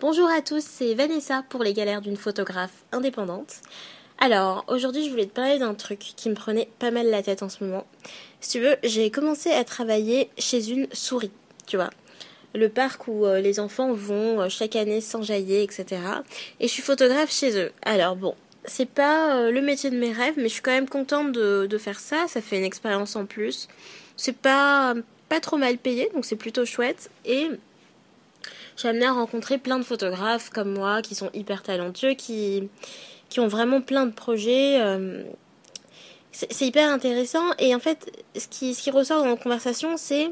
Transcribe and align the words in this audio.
Bonjour 0.00 0.30
à 0.30 0.40
tous, 0.40 0.64
c'est 0.64 0.94
Vanessa 0.94 1.44
pour 1.50 1.62
les 1.62 1.74
galères 1.74 2.00
d'une 2.00 2.16
photographe 2.16 2.84
indépendante. 2.90 3.56
Alors, 4.18 4.64
aujourd'hui, 4.66 5.04
je 5.04 5.10
voulais 5.10 5.26
te 5.26 5.34
parler 5.34 5.58
d'un 5.58 5.74
truc 5.74 5.98
qui 5.98 6.30
me 6.30 6.34
prenait 6.34 6.70
pas 6.78 6.90
mal 6.90 7.10
la 7.10 7.22
tête 7.22 7.42
en 7.42 7.50
ce 7.50 7.62
moment. 7.62 7.86
Si 8.40 8.52
tu 8.52 8.60
veux, 8.60 8.76
j'ai 8.82 9.10
commencé 9.10 9.50
à 9.50 9.62
travailler 9.62 10.30
chez 10.38 10.70
une 10.70 10.86
souris, 10.94 11.32
tu 11.66 11.76
vois. 11.76 11.90
Le 12.54 12.70
parc 12.70 13.08
où 13.08 13.26
euh, 13.26 13.42
les 13.42 13.60
enfants 13.60 13.92
vont 13.92 14.40
euh, 14.40 14.48
chaque 14.48 14.74
année 14.74 15.02
s'enjailler, 15.02 15.62
etc. 15.62 15.84
Et 16.60 16.66
je 16.66 16.72
suis 16.72 16.82
photographe 16.82 17.30
chez 17.30 17.58
eux. 17.58 17.70
Alors 17.82 18.16
bon, 18.16 18.34
c'est 18.64 18.88
pas 18.88 19.36
euh, 19.36 19.50
le 19.50 19.60
métier 19.60 19.90
de 19.90 19.98
mes 19.98 20.12
rêves, 20.12 20.34
mais 20.38 20.44
je 20.44 20.54
suis 20.54 20.62
quand 20.62 20.70
même 20.70 20.88
contente 20.88 21.32
de, 21.32 21.66
de 21.68 21.78
faire 21.78 22.00
ça. 22.00 22.24
Ça 22.26 22.40
fait 22.40 22.56
une 22.56 22.64
expérience 22.64 23.16
en 23.16 23.26
plus. 23.26 23.68
C'est 24.16 24.36
pas, 24.36 24.94
pas 25.28 25.40
trop 25.40 25.58
mal 25.58 25.76
payé, 25.76 26.08
donc 26.14 26.24
c'est 26.24 26.36
plutôt 26.36 26.64
chouette. 26.64 27.10
Et 27.26 27.48
j'ai 28.80 28.88
amené 28.88 29.06
à 29.06 29.12
rencontrer 29.12 29.58
plein 29.58 29.78
de 29.78 29.84
photographes 29.84 30.50
comme 30.50 30.72
moi 30.72 31.02
qui 31.02 31.14
sont 31.14 31.30
hyper 31.34 31.62
talentueux, 31.62 32.14
qui, 32.14 32.68
qui 33.28 33.40
ont 33.40 33.48
vraiment 33.48 33.80
plein 33.80 34.06
de 34.06 34.12
projets. 34.12 34.80
Euh, 34.80 35.24
c'est 36.32 36.66
hyper 36.66 36.88
intéressant. 36.88 37.44
Et 37.58 37.74
en 37.74 37.80
fait, 37.80 38.24
ce 38.36 38.46
qui, 38.46 38.74
ce 38.74 38.82
qui 38.82 38.90
ressort 38.90 39.22
dans 39.22 39.30
nos 39.30 39.36
conversations, 39.36 39.96
c'est 39.96 40.30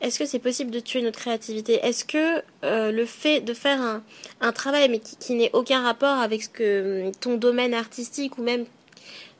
est-ce 0.00 0.18
que 0.18 0.26
c'est 0.26 0.38
possible 0.38 0.70
de 0.70 0.80
tuer 0.80 1.00
notre 1.00 1.18
créativité? 1.18 1.74
Est-ce 1.82 2.04
que 2.04 2.42
euh, 2.64 2.92
le 2.92 3.06
fait 3.06 3.40
de 3.40 3.54
faire 3.54 3.80
un, 3.80 4.02
un 4.40 4.52
travail 4.52 4.88
mais 4.88 4.98
qui, 4.98 5.16
qui 5.16 5.34
n'ait 5.34 5.50
aucun 5.52 5.82
rapport 5.82 6.18
avec 6.18 6.42
ce 6.42 6.48
que 6.48 7.10
ton 7.20 7.36
domaine 7.36 7.72
artistique 7.72 8.36
ou 8.38 8.42
même 8.42 8.66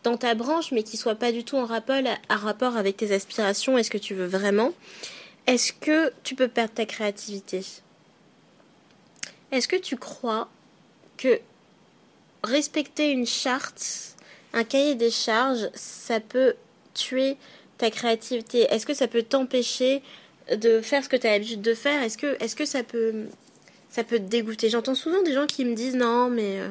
dans 0.02 0.16
ta 0.16 0.35
branche, 0.35 0.73
mais 0.73 0.83
qui 0.83 0.97
soit 0.97 1.15
pas 1.15 1.33
du 1.33 1.45
tout 1.45 1.57
en 1.57 1.65
rapport, 1.65 1.97
en 2.29 2.37
rapport 2.37 2.77
avec 2.77 2.97
tes 2.97 3.13
aspirations 3.13 3.79
et 3.79 3.83
ce 3.83 3.91
que 3.91 3.99
tu 3.99 4.15
veux 4.15 4.27
vraiment, 4.27 4.73
est-ce 5.47 5.73
que 5.73 6.13
tu 6.23 6.35
peux 6.35 6.49
perdre 6.49 6.74
ta 6.74 6.87
créativité? 6.87 7.65
Est-ce 9.52 9.69
que 9.69 9.77
tu 9.77 9.97
crois 9.97 10.48
que 11.19 11.38
respecter 12.43 13.10
une 13.10 13.27
charte, 13.27 14.16
un 14.54 14.65
cahier 14.65 14.95
des 14.95 15.10
charges, 15.10 15.68
ça 15.74 16.21
peut 16.21 16.54
tuer 16.95 17.37
ta 17.79 17.90
créativité? 17.90 18.62
Est-ce 18.62 18.87
que 18.87 18.95
ça 18.95 19.07
peut 19.07 19.23
t'empêcher 19.23 20.02
de 20.51 20.80
faire 20.80 21.04
ce 21.04 21.09
que 21.09 21.16
tu 21.16 21.27
as 21.27 21.32
l'habitude 21.32 21.60
de 21.60 21.74
faire? 21.74 22.02
Est-ce 22.02 22.16
que, 22.16 22.65
ça 22.65 22.82
peut 22.82 23.27
te 23.90 24.16
dégoûter? 24.16 24.71
J'entends 24.71 24.95
souvent 24.95 25.23
des 25.23 25.35
gens 25.35 25.46
qui 25.46 25.66
me 25.66 25.74
disent 25.74 25.96
non, 25.96 26.30
mais 26.30 26.59
euh, 26.59 26.71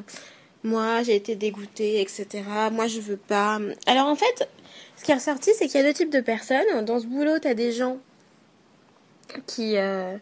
moi 0.64 1.04
j'ai 1.04 1.16
été 1.16 1.36
dégoûtée, 1.36 2.02
etc. 2.02 2.44
Moi 2.72 2.88
je 2.88 3.00
veux 3.00 3.18
pas. 3.18 3.60
Alors 3.86 4.08
en 4.08 4.16
fait, 4.16 4.50
ce 4.98 5.04
qui 5.04 5.12
est 5.12 5.16
ressorti, 5.16 5.52
c'est 5.56 5.68
qu'il 5.68 5.80
y 5.80 5.84
a 5.84 5.88
deux 5.88 5.94
types 5.94 6.12
de 6.12 6.22
personnes. 6.22 6.84
Dans 6.84 7.00
ce 7.00 7.06
boulot, 7.06 7.38
tu 7.40 7.48
as 7.48 7.54
des 7.54 7.72
gens 7.72 8.00
qui. 9.46 9.78
Euh, 9.78 10.18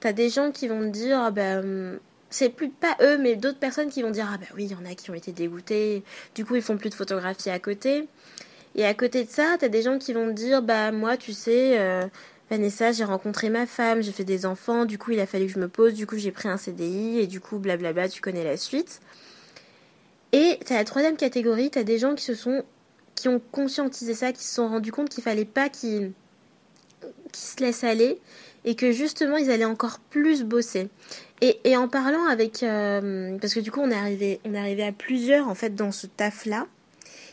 T'as 0.00 0.12
des 0.12 0.30
gens 0.30 0.50
qui 0.50 0.66
vont 0.66 0.80
te 0.80 0.88
dire, 0.88 1.20
ah 1.20 1.30
ben, 1.30 1.98
c'est 2.30 2.48
plus 2.48 2.70
pas 2.70 2.96
eux, 3.02 3.18
mais 3.18 3.36
d'autres 3.36 3.58
personnes 3.58 3.90
qui 3.90 4.02
vont 4.02 4.10
dire, 4.10 4.28
ah 4.32 4.38
ben 4.38 4.46
oui, 4.54 4.64
il 4.64 4.70
y 4.70 4.74
en 4.74 4.90
a 4.90 4.94
qui 4.94 5.10
ont 5.10 5.14
été 5.14 5.32
dégoûtés, 5.32 6.04
du 6.34 6.44
coup 6.44 6.56
ils 6.56 6.62
font 6.62 6.78
plus 6.78 6.90
de 6.90 6.94
photographie 6.94 7.50
à 7.50 7.58
côté. 7.58 8.08
Et 8.76 8.86
à 8.86 8.94
côté 8.94 9.24
de 9.24 9.30
ça, 9.30 9.56
t'as 9.58 9.68
des 9.68 9.82
gens 9.82 9.98
qui 9.98 10.12
vont 10.12 10.28
te 10.28 10.32
dire, 10.32 10.62
bah 10.62 10.92
moi, 10.92 11.16
tu 11.16 11.32
sais, 11.32 11.78
euh, 11.80 12.06
Vanessa, 12.50 12.92
j'ai 12.92 13.04
rencontré 13.04 13.50
ma 13.50 13.66
femme, 13.66 14.00
j'ai 14.00 14.12
fait 14.12 14.24
des 14.24 14.46
enfants, 14.46 14.84
du 14.84 14.96
coup 14.96 15.10
il 15.10 15.20
a 15.20 15.26
fallu 15.26 15.46
que 15.46 15.52
je 15.52 15.58
me 15.58 15.68
pose, 15.68 15.94
du 15.94 16.06
coup 16.06 16.16
j'ai 16.16 16.30
pris 16.30 16.48
un 16.48 16.56
CDI, 16.56 17.18
et 17.18 17.26
du 17.26 17.40
coup 17.40 17.58
blablabla, 17.58 18.08
tu 18.08 18.20
connais 18.20 18.44
la 18.44 18.56
suite. 18.56 19.00
Et 20.32 20.60
t'as 20.64 20.76
la 20.76 20.84
troisième 20.84 21.16
catégorie, 21.16 21.70
t'as 21.70 21.82
des 21.82 21.98
gens 21.98 22.14
qui 22.14 22.24
se 22.24 22.34
sont, 22.34 22.64
qui 23.16 23.28
ont 23.28 23.40
conscientisé 23.52 24.14
ça, 24.14 24.32
qui 24.32 24.44
se 24.44 24.54
sont 24.54 24.68
rendus 24.68 24.92
compte 24.92 25.08
qu'il 25.08 25.24
fallait 25.24 25.44
pas 25.44 25.68
qu'ils, 25.68 26.12
qu'ils 27.32 27.42
se 27.42 27.60
laissent 27.60 27.84
aller 27.84 28.20
et 28.64 28.74
que 28.74 28.92
justement 28.92 29.36
ils 29.36 29.50
allaient 29.50 29.64
encore 29.64 29.98
plus 30.10 30.44
bosser. 30.44 30.88
Et, 31.42 31.76
en 31.76 31.88
parlant 31.88 32.26
avec... 32.26 32.62
Euh, 32.62 33.38
parce 33.38 33.54
que 33.54 33.60
du 33.60 33.70
coup 33.70 33.80
on 33.80 33.90
est, 33.90 33.94
arrivé, 33.94 34.40
on 34.44 34.52
est 34.54 34.58
arrivé 34.58 34.84
à 34.84 34.92
plusieurs 34.92 35.48
en 35.48 35.54
fait 35.54 35.74
dans 35.74 35.92
ce 35.92 36.06
taf-là. 36.06 36.66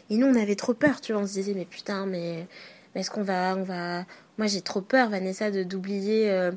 Et 0.10 0.16
nous 0.16 0.28
on 0.28 0.36
avait 0.36 0.56
trop 0.56 0.74
peur, 0.74 1.02
tu 1.02 1.12
vois, 1.12 1.22
on 1.22 1.28
se 1.28 1.34
disait 1.34 1.54
mais 1.54 1.66
putain 1.66 2.06
mais, 2.06 2.48
mais 2.96 3.02
est-ce 3.02 3.12
qu'on 3.12 3.24
va... 3.24 3.56
On 3.58 3.64
va... 3.64 4.06
Moi 4.38 4.48
j'ai 4.48 4.62
trop 4.62 4.82
peur 4.82 5.10
Vanessa 5.10 5.52
de 5.52 5.64
d'oublier... 5.64 6.32
Euh, 6.32 6.52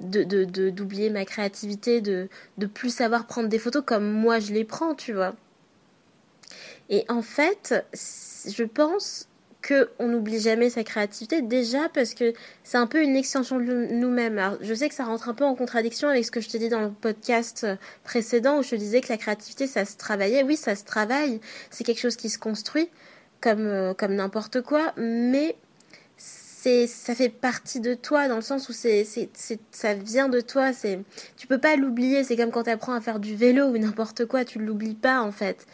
de, 0.00 0.70
d'oublier 0.70 1.10
ma 1.10 1.26
créativité, 1.26 2.00
de, 2.00 2.30
de 2.56 2.66
plus 2.66 2.88
savoir 2.88 3.26
prendre 3.26 3.50
des 3.50 3.58
photos 3.58 3.82
comme 3.84 4.10
moi 4.10 4.38
je 4.38 4.54
les 4.54 4.64
prends, 4.64 4.94
tu 4.94 5.12
vois. 5.12 5.34
Et 6.88 7.04
en 7.08 7.22
fait, 7.22 7.74
je 7.94 8.64
pense 8.64 9.28
qu'on 9.66 10.08
n'oublie 10.08 10.40
jamais 10.40 10.70
sa 10.70 10.84
créativité, 10.84 11.42
déjà 11.42 11.88
parce 11.90 12.14
que 12.14 12.32
c'est 12.64 12.78
un 12.78 12.86
peu 12.86 13.02
une 13.02 13.16
extension 13.16 13.58
de 13.58 13.86
nous-mêmes. 13.92 14.58
je 14.60 14.74
sais 14.74 14.88
que 14.88 14.94
ça 14.94 15.04
rentre 15.04 15.28
un 15.28 15.34
peu 15.34 15.44
en 15.44 15.54
contradiction 15.54 16.08
avec 16.08 16.24
ce 16.24 16.30
que 16.30 16.40
je 16.40 16.48
t'ai 16.48 16.58
dit 16.58 16.68
dans 16.68 16.80
le 16.80 16.90
podcast 16.90 17.66
précédent 18.04 18.58
où 18.58 18.62
je 18.62 18.70
te 18.70 18.76
disais 18.76 19.00
que 19.00 19.08
la 19.08 19.18
créativité, 19.18 19.66
ça 19.66 19.84
se 19.84 19.96
travaillait. 19.96 20.42
Oui, 20.42 20.56
ça 20.56 20.74
se 20.74 20.84
travaille, 20.84 21.40
c'est 21.70 21.84
quelque 21.84 22.00
chose 22.00 22.16
qui 22.16 22.30
se 22.30 22.38
construit 22.38 22.88
comme, 23.40 23.66
euh, 23.66 23.94
comme 23.94 24.14
n'importe 24.14 24.62
quoi, 24.62 24.92
mais 24.96 25.56
c'est 26.62 26.86
ça 26.86 27.14
fait 27.14 27.30
partie 27.30 27.80
de 27.80 27.94
toi 27.94 28.28
dans 28.28 28.36
le 28.36 28.42
sens 28.42 28.68
où 28.68 28.72
c'est 28.74 29.06
ça 29.70 29.94
vient 29.94 30.28
de 30.28 30.40
toi. 30.40 30.74
C'est 30.74 31.00
tu 31.38 31.46
peux 31.46 31.58
pas 31.58 31.76
l'oublier. 31.76 32.22
C'est 32.22 32.36
comme 32.36 32.50
quand 32.50 32.64
tu 32.64 32.70
apprends 32.70 32.92
à 32.92 33.00
faire 33.00 33.18
du 33.18 33.34
vélo 33.34 33.68
ou 33.68 33.78
n'importe 33.78 34.26
quoi. 34.26 34.44
Tu 34.44 34.58
l'oublies 34.58 34.94
pas 34.94 35.22
en 35.22 35.32
fait 35.32 35.66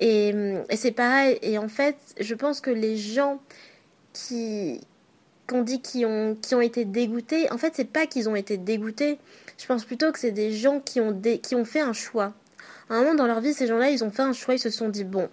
et, 0.00 0.34
et 0.68 0.76
c'est 0.76 0.92
pareil. 0.92 1.38
Et 1.42 1.58
en 1.58 1.68
fait, 1.68 1.96
je 2.20 2.34
pense 2.34 2.60
que 2.60 2.70
les 2.70 2.96
gens 2.96 3.40
qui 4.12 4.80
qu'on 5.46 5.62
dit 5.62 5.82
qui 5.82 6.04
ont 6.06 6.36
qui 6.40 6.54
ont 6.54 6.60
été 6.60 6.84
dégoûtés, 6.84 7.50
en 7.52 7.58
fait, 7.58 7.72
c'est 7.74 7.84
pas 7.84 8.06
qu'ils 8.06 8.28
ont 8.28 8.36
été 8.36 8.56
dégoûtés. 8.56 9.18
Je 9.58 9.66
pense 9.66 9.84
plutôt 9.84 10.10
que 10.12 10.18
c'est 10.18 10.32
des 10.32 10.52
gens 10.52 10.80
qui 10.80 11.00
ont 11.00 11.20
qui 11.42 11.54
ont 11.54 11.64
fait 11.64 11.80
un 11.80 11.92
choix. 11.92 12.32
À 12.90 12.94
un 12.94 13.00
moment 13.00 13.14
dans 13.14 13.26
leur 13.26 13.40
vie, 13.40 13.54
ces 13.54 13.66
gens-là, 13.66 13.90
ils 13.90 14.04
ont 14.04 14.10
fait 14.10 14.22
un 14.22 14.32
choix. 14.32 14.54
Ils 14.54 14.58
se 14.58 14.70
sont 14.70 14.88
dit 14.88 15.04
bon, 15.04 15.28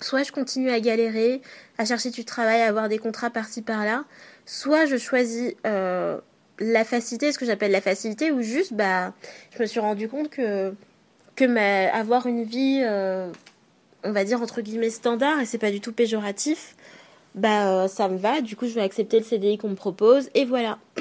soit 0.00 0.22
je 0.22 0.32
continue 0.32 0.70
à 0.70 0.80
galérer, 0.80 1.42
à 1.78 1.84
chercher 1.84 2.10
du 2.10 2.24
travail, 2.24 2.60
à 2.60 2.68
avoir 2.68 2.88
des 2.88 2.98
contrats 2.98 3.30
par-ci 3.30 3.62
par-là, 3.62 4.04
soit 4.46 4.86
je 4.86 4.96
choisis 4.96 5.54
euh, 5.66 6.18
la 6.58 6.84
facilité, 6.84 7.32
ce 7.32 7.38
que 7.38 7.46
j'appelle 7.46 7.72
la 7.72 7.80
facilité, 7.80 8.30
ou 8.32 8.42
juste 8.42 8.74
bah, 8.74 9.12
je 9.56 9.62
me 9.62 9.66
suis 9.66 9.80
rendu 9.80 10.08
compte 10.08 10.30
que 10.30 10.74
que 11.34 11.96
avoir 11.96 12.26
une 12.26 12.44
vie 12.44 12.82
euh, 12.84 13.30
on 14.04 14.12
va 14.12 14.24
dire 14.24 14.42
entre 14.42 14.60
guillemets 14.60 14.90
standard 14.90 15.40
et 15.40 15.46
c'est 15.46 15.58
pas 15.58 15.70
du 15.70 15.80
tout 15.80 15.92
péjoratif, 15.92 16.76
bah 17.34 17.84
euh, 17.84 17.88
ça 17.88 18.08
me 18.08 18.18
va, 18.18 18.40
du 18.40 18.56
coup 18.56 18.66
je 18.66 18.74
vais 18.74 18.82
accepter 18.82 19.18
le 19.18 19.24
CDI 19.24 19.58
qu'on 19.58 19.70
me 19.70 19.74
propose 19.74 20.30
et 20.34 20.44
voilà. 20.44 20.78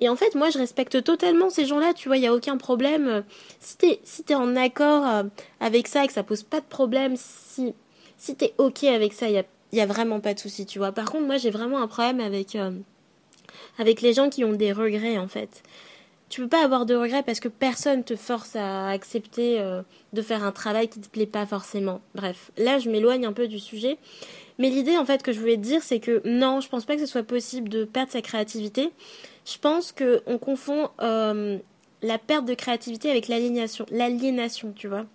Et 0.00 0.10
en 0.10 0.16
fait, 0.16 0.34
moi 0.34 0.50
je 0.50 0.58
respecte 0.58 1.02
totalement 1.02 1.48
ces 1.48 1.64
gens-là, 1.64 1.94
tu 1.94 2.08
vois, 2.08 2.18
il 2.18 2.22
y 2.22 2.26
a 2.26 2.34
aucun 2.34 2.58
problème. 2.58 3.24
Si 3.60 3.78
t'es 3.78 4.00
si 4.04 4.22
es 4.28 4.34
en 4.34 4.54
accord 4.54 5.06
euh, 5.06 5.22
avec 5.60 5.88
ça 5.88 6.04
et 6.04 6.06
que 6.06 6.12
ça 6.12 6.22
pose 6.22 6.42
pas 6.42 6.60
de 6.60 6.66
problème, 6.66 7.14
si 7.16 7.74
si 8.18 8.36
t'es 8.36 8.52
ok 8.58 8.84
avec 8.84 9.14
ça, 9.14 9.28
il 9.28 9.34
y 9.34 9.38
a, 9.38 9.44
y 9.72 9.80
a 9.80 9.86
vraiment 9.86 10.20
pas 10.20 10.34
de 10.34 10.38
souci, 10.38 10.66
tu 10.66 10.78
vois. 10.78 10.92
Par 10.92 11.10
contre, 11.10 11.24
moi 11.24 11.38
j'ai 11.38 11.50
vraiment 11.50 11.78
un 11.80 11.88
problème 11.88 12.20
avec 12.20 12.56
euh, 12.56 12.72
avec 13.78 14.02
les 14.02 14.12
gens 14.12 14.28
qui 14.28 14.44
ont 14.44 14.52
des 14.52 14.72
regrets 14.72 15.16
en 15.18 15.28
fait 15.28 15.62
tu 16.28 16.40
peux 16.40 16.48
pas 16.48 16.64
avoir 16.64 16.86
de 16.86 16.94
regrets 16.94 17.22
parce 17.22 17.40
que 17.40 17.48
personne 17.48 18.02
te 18.02 18.16
force 18.16 18.56
à 18.56 18.88
accepter 18.88 19.60
euh, 19.60 19.82
de 20.12 20.22
faire 20.22 20.42
un 20.42 20.52
travail 20.52 20.88
qui 20.88 21.00
te 21.00 21.08
plaît 21.08 21.26
pas 21.26 21.46
forcément. 21.46 22.00
Bref, 22.14 22.50
là 22.56 22.78
je 22.78 22.90
m'éloigne 22.90 23.26
un 23.26 23.32
peu 23.32 23.48
du 23.48 23.58
sujet. 23.58 23.98
Mais 24.58 24.70
l'idée 24.70 24.96
en 24.96 25.04
fait 25.04 25.22
que 25.22 25.32
je 25.32 25.40
voulais 25.40 25.56
te 25.56 25.62
dire 25.62 25.82
c'est 25.82 26.00
que 26.00 26.22
non, 26.24 26.60
je 26.60 26.68
pense 26.68 26.84
pas 26.84 26.94
que 26.94 27.00
ce 27.00 27.06
soit 27.06 27.22
possible 27.22 27.68
de 27.68 27.84
perdre 27.84 28.10
sa 28.10 28.22
créativité. 28.22 28.90
Je 29.44 29.58
pense 29.58 29.92
que 29.92 30.22
on 30.26 30.38
confond 30.38 30.90
euh, 31.00 31.58
la 32.02 32.18
perte 32.18 32.44
de 32.44 32.54
créativité 32.54 33.10
avec 33.10 33.28
l'aliénation, 33.28 33.86
l'aliénation, 33.90 34.72
tu 34.74 34.88
vois. 34.88 35.06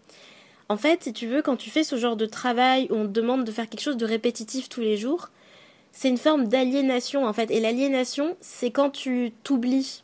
En 0.70 0.78
fait, 0.78 1.04
si 1.04 1.12
tu 1.12 1.28
veux, 1.28 1.42
quand 1.42 1.58
tu 1.58 1.70
fais 1.70 1.84
ce 1.84 1.98
genre 1.98 2.16
de 2.16 2.26
travail 2.26 2.88
où 2.90 2.96
on 2.96 3.04
te 3.04 3.12
demande 3.12 3.44
de 3.44 3.52
faire 3.52 3.68
quelque 3.68 3.82
chose 3.82 3.98
de 3.98 4.06
répétitif 4.06 4.70
tous 4.70 4.80
les 4.80 4.96
jours, 4.96 5.30
c'est 5.92 6.08
une 6.08 6.18
forme 6.18 6.48
d'aliénation 6.48 7.26
en 7.26 7.34
fait. 7.34 7.52
Et 7.52 7.60
l'aliénation, 7.60 8.38
c'est 8.40 8.72
quand 8.72 8.90
tu 8.90 9.34
t'oublies 9.44 10.04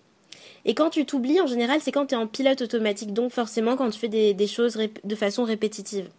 et 0.68 0.76
quand 0.76 0.90
tu 0.90 1.06
t'oublies, 1.06 1.40
en 1.40 1.48
général, 1.48 1.80
c'est 1.82 1.94
quand 1.94 2.08
tu 2.08 2.14
es 2.14 2.18
en 2.18 2.28
pilote 2.28 2.62
automatique, 2.62 3.14
donc 3.14 3.32
forcément 3.32 3.78
quand 3.78 3.90
tu 3.90 3.98
fais 3.98 4.10
des, 4.10 4.48
choses 4.48 4.78
de 5.04 5.16
façon 5.16 5.46
répétitive. 5.46 6.10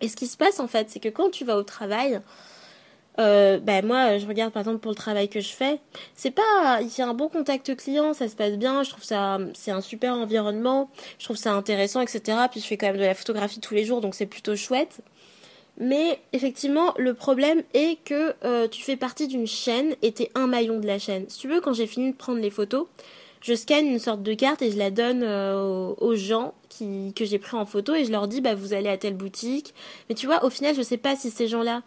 Et 0.00 0.08
ce 0.08 0.16
qui 0.16 0.26
se 0.26 0.38
passe 0.38 0.58
en 0.58 0.66
fait, 0.66 0.88
c'est 0.88 1.00
que 1.00 1.10
quand 1.10 1.30
tu 1.30 1.44
vas 1.44 1.58
au 1.58 1.62
travail, 1.62 2.20
euh, 3.20 3.58
ben 3.58 3.84
moi, 3.84 4.16
je 4.16 4.26
regarde 4.26 4.54
par 4.54 4.60
exemple 4.62 4.78
pour 4.78 4.90
le 4.90 4.96
travail 4.96 5.28
que 5.28 5.40
je 5.40 5.50
fais, 5.50 5.80
c'est 6.14 6.30
pas, 6.30 6.80
il 6.80 6.88
y 6.96 7.02
a 7.02 7.06
un 7.06 7.12
bon 7.12 7.28
contact 7.28 7.76
client, 7.76 8.14
ça 8.14 8.26
se 8.26 8.34
passe 8.34 8.54
bien, 8.54 8.82
je 8.84 8.90
trouve 8.90 9.04
ça, 9.04 9.38
c'est 9.52 9.70
un 9.70 9.82
super 9.82 10.14
environnement, 10.14 10.90
je 11.18 11.26
trouve 11.26 11.36
ça 11.36 11.52
intéressant, 11.52 12.00
etc. 12.00 12.38
Puis 12.50 12.60
je 12.60 12.66
fais 12.66 12.78
quand 12.78 12.86
même 12.86 12.96
de 12.96 13.02
la 13.02 13.14
photographie 13.14 13.60
tous 13.60 13.74
les 13.74 13.84
jours, 13.84 14.00
donc 14.00 14.14
c'est 14.14 14.26
plutôt 14.26 14.56
chouette. 14.56 15.00
Mais 15.76 16.20
effectivement, 16.32 16.94
le 16.96 17.12
problème 17.12 17.62
est 17.74 18.02
que 18.04 18.34
euh, 18.44 18.66
tu 18.66 18.82
fais 18.82 18.96
partie 18.96 19.28
d'une 19.28 19.46
chaîne 19.46 19.94
et 20.00 20.12
t'es 20.12 20.30
un 20.34 20.46
maillon 20.46 20.78
de 20.78 20.86
la 20.86 20.98
chaîne. 20.98 21.26
Si 21.28 21.38
tu 21.38 21.48
veux, 21.48 21.60
quand 21.60 21.74
j'ai 21.74 21.86
fini 21.86 22.12
de 22.12 22.16
prendre 22.16 22.40
les 22.40 22.50
photos, 22.50 22.86
je 23.44 23.52
scanne 23.52 23.86
une 23.86 23.98
sorte 23.98 24.22
de 24.22 24.32
carte 24.32 24.62
et 24.62 24.70
je 24.70 24.78
la 24.78 24.90
donne 24.90 25.22
euh, 25.22 25.92
aux, 25.98 26.14
gens 26.14 26.54
qui, 26.70 27.12
que 27.14 27.26
j'ai 27.26 27.38
pris 27.38 27.58
en 27.58 27.66
photo 27.66 27.94
et 27.94 28.06
je 28.06 28.10
leur 28.10 28.26
dis 28.26 28.40
bah 28.40 28.54
vous 28.54 28.72
allez 28.72 28.88
à 28.88 28.96
telle 28.96 29.14
boutique. 29.14 29.74
Mais 30.08 30.14
tu 30.14 30.24
vois, 30.24 30.44
au 30.46 30.50
final, 30.50 30.74
je 30.74 30.80
sais 30.80 30.96
pas 30.96 31.14
si 31.14 31.30
ces 31.30 31.46
gens-là 31.46 31.82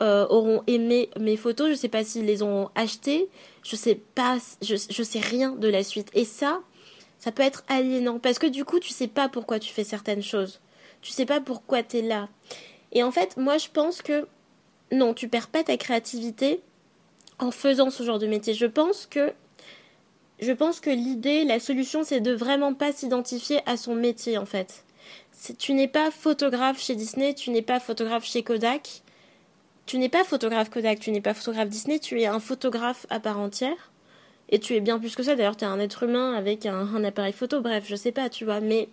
euh, 0.00 0.28
auront 0.30 0.62
aimé 0.68 1.10
mes 1.18 1.36
photos, 1.36 1.70
je 1.70 1.74
sais 1.74 1.88
pas 1.88 2.04
s'ils 2.04 2.24
les 2.24 2.44
ont 2.44 2.70
achetées, 2.76 3.28
je 3.64 3.74
sais 3.74 3.96
pas, 4.14 4.38
je, 4.62 4.76
je 4.76 5.02
sais 5.02 5.18
rien 5.18 5.56
de 5.56 5.66
la 5.66 5.82
suite. 5.82 6.08
Et 6.14 6.24
ça, 6.24 6.60
Ça 7.18 7.32
peut 7.32 7.42
être 7.42 7.64
aliénant 7.66 8.20
parce 8.20 8.38
que 8.38 8.46
du 8.46 8.64
coup, 8.64 8.78
tu 8.78 8.92
sais 8.92 9.08
pas 9.08 9.28
pourquoi 9.28 9.58
tu 9.58 9.72
fais 9.72 9.84
certaines 9.84 10.22
choses. 10.22 10.60
Tu 11.00 11.10
sais 11.10 11.26
pas 11.26 11.40
pourquoi 11.40 11.82
tu 11.82 11.98
es 11.98 12.02
là. 12.02 12.28
Et 12.92 13.02
en 13.02 13.10
fait, 13.10 13.36
moi, 13.36 13.58
je 13.58 13.68
pense 13.72 14.02
que 14.02 14.28
non, 14.92 15.14
tu 15.14 15.28
perds 15.28 15.48
pas 15.48 15.64
ta 15.64 15.76
créativité 15.76 16.60
en 17.40 17.50
faisant 17.50 17.90
ce 17.90 18.04
genre 18.04 18.20
de 18.20 18.28
métier. 18.28 18.54
Je 18.54 18.66
pense 18.66 19.06
que 19.06 19.32
je 20.42 20.52
pense 20.52 20.80
que 20.80 20.90
l'idée, 20.90 21.44
la 21.44 21.60
solution, 21.60 22.02
c'est 22.02 22.20
de 22.20 22.32
vraiment 22.32 22.74
pas 22.74 22.92
s'identifier 22.92 23.60
à 23.64 23.76
son 23.76 23.94
métier 23.94 24.38
en 24.38 24.44
fait. 24.44 24.84
Tu 25.58 25.72
n'es 25.72 25.88
pas 25.88 26.10
photographe 26.10 26.82
chez 26.82 26.96
Disney, 26.96 27.34
tu 27.34 27.50
n'es 27.50 27.62
pas 27.62 27.78
photographe 27.78 28.24
chez 28.24 28.42
Kodak, 28.42 29.02
tu 29.86 29.98
n'es 29.98 30.08
pas 30.08 30.24
photographe 30.24 30.68
Kodak, 30.68 30.98
tu 30.98 31.12
n'es 31.12 31.20
pas 31.20 31.32
photographe 31.32 31.68
Disney, 31.68 32.00
tu 32.00 32.20
es 32.20 32.26
un 32.26 32.40
photographe 32.40 33.06
à 33.08 33.20
part 33.20 33.38
entière. 33.38 33.92
Et 34.48 34.58
tu 34.58 34.74
es 34.74 34.80
bien 34.80 34.98
plus 34.98 35.14
que 35.14 35.22
ça, 35.22 35.34
d'ailleurs, 35.34 35.56
tu 35.56 35.64
es 35.64 35.68
un 35.68 35.80
être 35.80 36.02
humain 36.02 36.34
avec 36.34 36.66
un, 36.66 37.04
appareil 37.04 37.32
photo, 37.32 37.60
bref, 37.62 37.84
je 37.86 37.96
sais 37.96 38.12
pas, 38.12 38.28
tu 38.28 38.44
vois. 38.44 38.60
Mais 38.60 38.88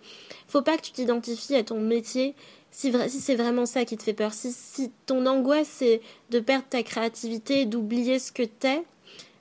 faut 0.48 0.62
pas 0.62 0.76
que 0.76 0.82
tu 0.82 0.92
t'identifies 0.92 1.56
à 1.56 1.64
ton 1.64 1.80
métier 1.80 2.34
si, 2.70 2.92
si 3.08 3.20
c'est 3.20 3.34
vraiment 3.34 3.66
ça 3.66 3.84
qui 3.84 3.96
te 3.96 4.02
fait 4.02 4.14
peur. 4.14 4.32
Si, 4.32 4.52
si 4.52 4.90
ton 5.06 5.26
angoisse, 5.26 5.68
c'est 5.68 6.00
de 6.30 6.40
perdre 6.40 6.64
ta 6.70 6.82
créativité, 6.82 7.66
d'oublier 7.66 8.18
ce 8.18 8.32
que 8.32 8.44
t'es, 8.44 8.82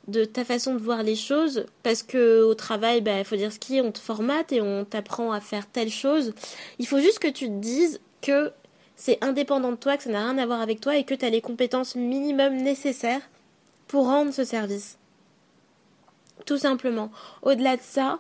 de 0.10 0.26
ta 0.26 0.44
façon 0.44 0.74
de 0.74 0.80
voir 0.80 1.04
les 1.04 1.16
choses, 1.16 1.66
parce 1.84 2.04
que 2.04 2.44
au 2.44 2.54
travail, 2.54 2.98
il 2.98 3.04
bah, 3.04 3.24
faut 3.24 3.36
dire 3.36 3.52
ce 3.52 3.60
qui 3.60 3.78
est, 3.78 3.82
on 3.82 3.92
te 3.92 4.00
formate 4.00 4.52
et 4.52 4.62
on 4.62 4.86
t'apprend 4.86 5.32
à 5.32 5.40
faire 5.40 5.68
telle 5.68 5.90
chose. 5.90 6.34
Il 6.80 6.88
faut 6.88 7.00
juste 7.00 7.20
que 7.20 7.28
tu 7.28 7.46
te 7.46 7.60
dises 7.60 8.00
que 8.22 8.52
c'est 8.96 9.24
indépendant 9.24 9.72
de 9.72 9.78
toi, 9.78 9.98
que 9.98 10.04
ça 10.04 10.10
n'a 10.10 10.20
rien 10.20 10.38
à 10.38 10.46
voir 10.46 10.62
avec 10.62 10.82
toi 10.82 10.98
et 10.98 11.04
que 11.04 11.14
tu 11.14 11.26
as 11.26 11.30
les 11.30 11.42
compétences 11.42 11.96
minimum 11.96 12.58
nécessaires 12.58 13.22
pour 13.88 14.06
rendre 14.06 14.34
ce 14.34 14.44
service. 14.44 14.98
Tout 16.46 16.58
simplement. 16.58 17.12
Au-delà 17.42 17.78
de 17.78 17.82
ça, 17.82 18.20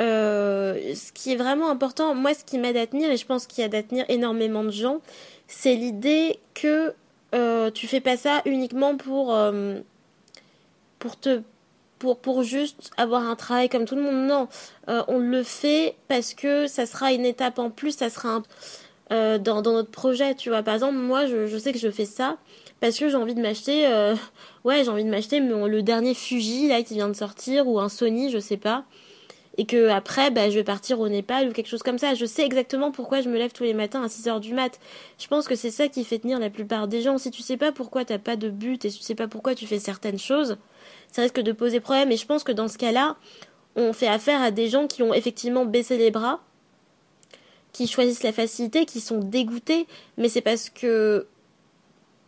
euh, 0.00 0.94
ce 0.94 1.12
qui 1.12 1.32
est 1.32 1.36
vraiment 1.36 1.70
important, 1.70 2.14
moi 2.14 2.34
ce 2.34 2.44
qui 2.44 2.58
m'aide 2.58 2.76
à 2.76 2.86
tenir, 2.86 3.10
et 3.10 3.16
je 3.16 3.26
pense 3.26 3.46
qu'il 3.46 3.62
y 3.62 3.74
a 3.74 3.78
à 3.78 3.82
tenir 3.82 4.04
énormément 4.08 4.64
de 4.64 4.70
gens, 4.70 5.00
c'est 5.46 5.74
l'idée 5.74 6.38
que 6.54 6.94
euh, 7.34 7.70
tu 7.70 7.86
fais 7.86 8.00
pas 8.00 8.16
ça 8.16 8.42
uniquement 8.46 8.96
pour, 8.96 9.34
euh, 9.34 9.80
pour 11.04 11.20
te 11.20 11.42
pour, 11.98 12.18
pour 12.18 12.42
juste 12.42 12.90
avoir 12.96 13.22
un 13.22 13.36
travail 13.36 13.68
comme 13.68 13.84
tout 13.84 13.94
le 13.94 14.02
monde. 14.02 14.26
Non, 14.26 14.48
on 14.88 15.18
le 15.18 15.42
fait 15.42 15.96
parce 16.08 16.32
que 16.34 16.66
ça 16.66 16.86
sera 16.86 17.12
une 17.12 17.26
étape 17.26 17.58
en 17.58 17.70
plus, 17.70 17.92
ça 17.96 18.10
sera 18.10 18.30
un, 18.30 18.42
euh, 19.12 19.36
dans, 19.36 19.60
dans, 19.60 19.72
notre 19.72 19.90
projet, 19.90 20.34
tu 20.34 20.48
vois. 20.48 20.62
Par 20.62 20.72
exemple, 20.72 20.96
moi, 20.96 21.26
je, 21.26 21.46
je 21.46 21.58
sais 21.58 21.74
que 21.74 21.78
je 21.78 21.90
fais 21.90 22.06
ça 22.06 22.38
parce 22.80 22.98
que 22.98 23.10
j'ai 23.10 23.16
envie 23.16 23.34
de 23.34 23.42
m'acheter, 23.42 23.86
euh, 23.86 24.14
ouais, 24.64 24.82
j'ai 24.82 24.88
envie 24.88 25.04
de 25.04 25.10
m'acheter 25.10 25.40
le 25.40 25.82
dernier 25.82 26.14
Fuji 26.14 26.68
là 26.68 26.82
qui 26.82 26.94
vient 26.94 27.08
de 27.08 27.14
sortir 27.14 27.68
ou 27.68 27.78
un 27.78 27.90
Sony, 27.90 28.30
je 28.30 28.38
sais 28.38 28.56
pas. 28.56 28.84
Et 29.56 29.66
que 29.66 29.88
après, 29.88 30.30
bah, 30.30 30.50
je 30.50 30.56
vais 30.56 30.64
partir 30.64 30.98
au 30.98 31.08
Népal 31.08 31.48
ou 31.48 31.52
quelque 31.52 31.68
chose 31.68 31.82
comme 31.82 31.98
ça. 31.98 32.14
Je 32.14 32.26
sais 32.26 32.44
exactement 32.44 32.90
pourquoi 32.90 33.20
je 33.20 33.28
me 33.28 33.36
lève 33.38 33.52
tous 33.52 33.62
les 33.62 33.74
matins 33.74 34.02
à 34.02 34.08
6 34.08 34.28
heures 34.28 34.40
du 34.40 34.52
mat. 34.52 34.80
Je 35.18 35.28
pense 35.28 35.46
que 35.46 35.54
c'est 35.54 35.70
ça 35.70 35.88
qui 35.88 36.04
fait 36.04 36.18
tenir 36.18 36.40
la 36.40 36.50
plupart 36.50 36.88
des 36.88 37.02
gens. 37.02 37.18
Si 37.18 37.30
tu 37.30 37.42
sais 37.42 37.56
pas 37.56 37.70
pourquoi 37.70 38.04
t'as 38.04 38.18
pas 38.18 38.36
de 38.36 38.48
but 38.50 38.84
et 38.84 38.90
si 38.90 38.98
tu 38.98 39.04
sais 39.04 39.14
pas 39.14 39.28
pourquoi 39.28 39.54
tu 39.54 39.66
fais 39.66 39.78
certaines 39.78 40.18
choses, 40.18 40.56
ça 41.12 41.22
risque 41.22 41.40
de 41.40 41.52
poser 41.52 41.78
problème. 41.80 42.10
Et 42.10 42.16
je 42.16 42.26
pense 42.26 42.42
que 42.42 42.52
dans 42.52 42.68
ce 42.68 42.78
cas-là, 42.78 43.16
on 43.76 43.92
fait 43.92 44.08
affaire 44.08 44.42
à 44.42 44.50
des 44.50 44.68
gens 44.68 44.86
qui 44.86 45.02
ont 45.02 45.14
effectivement 45.14 45.64
baissé 45.64 45.98
les 45.98 46.10
bras 46.10 46.40
qui 47.74 47.88
choisissent 47.88 48.22
la 48.22 48.32
facilité, 48.32 48.86
qui 48.86 49.00
sont 49.00 49.18
dégoûtés, 49.18 49.86
mais 50.16 50.28
c'est 50.28 50.40
parce 50.40 50.70
que 50.70 51.26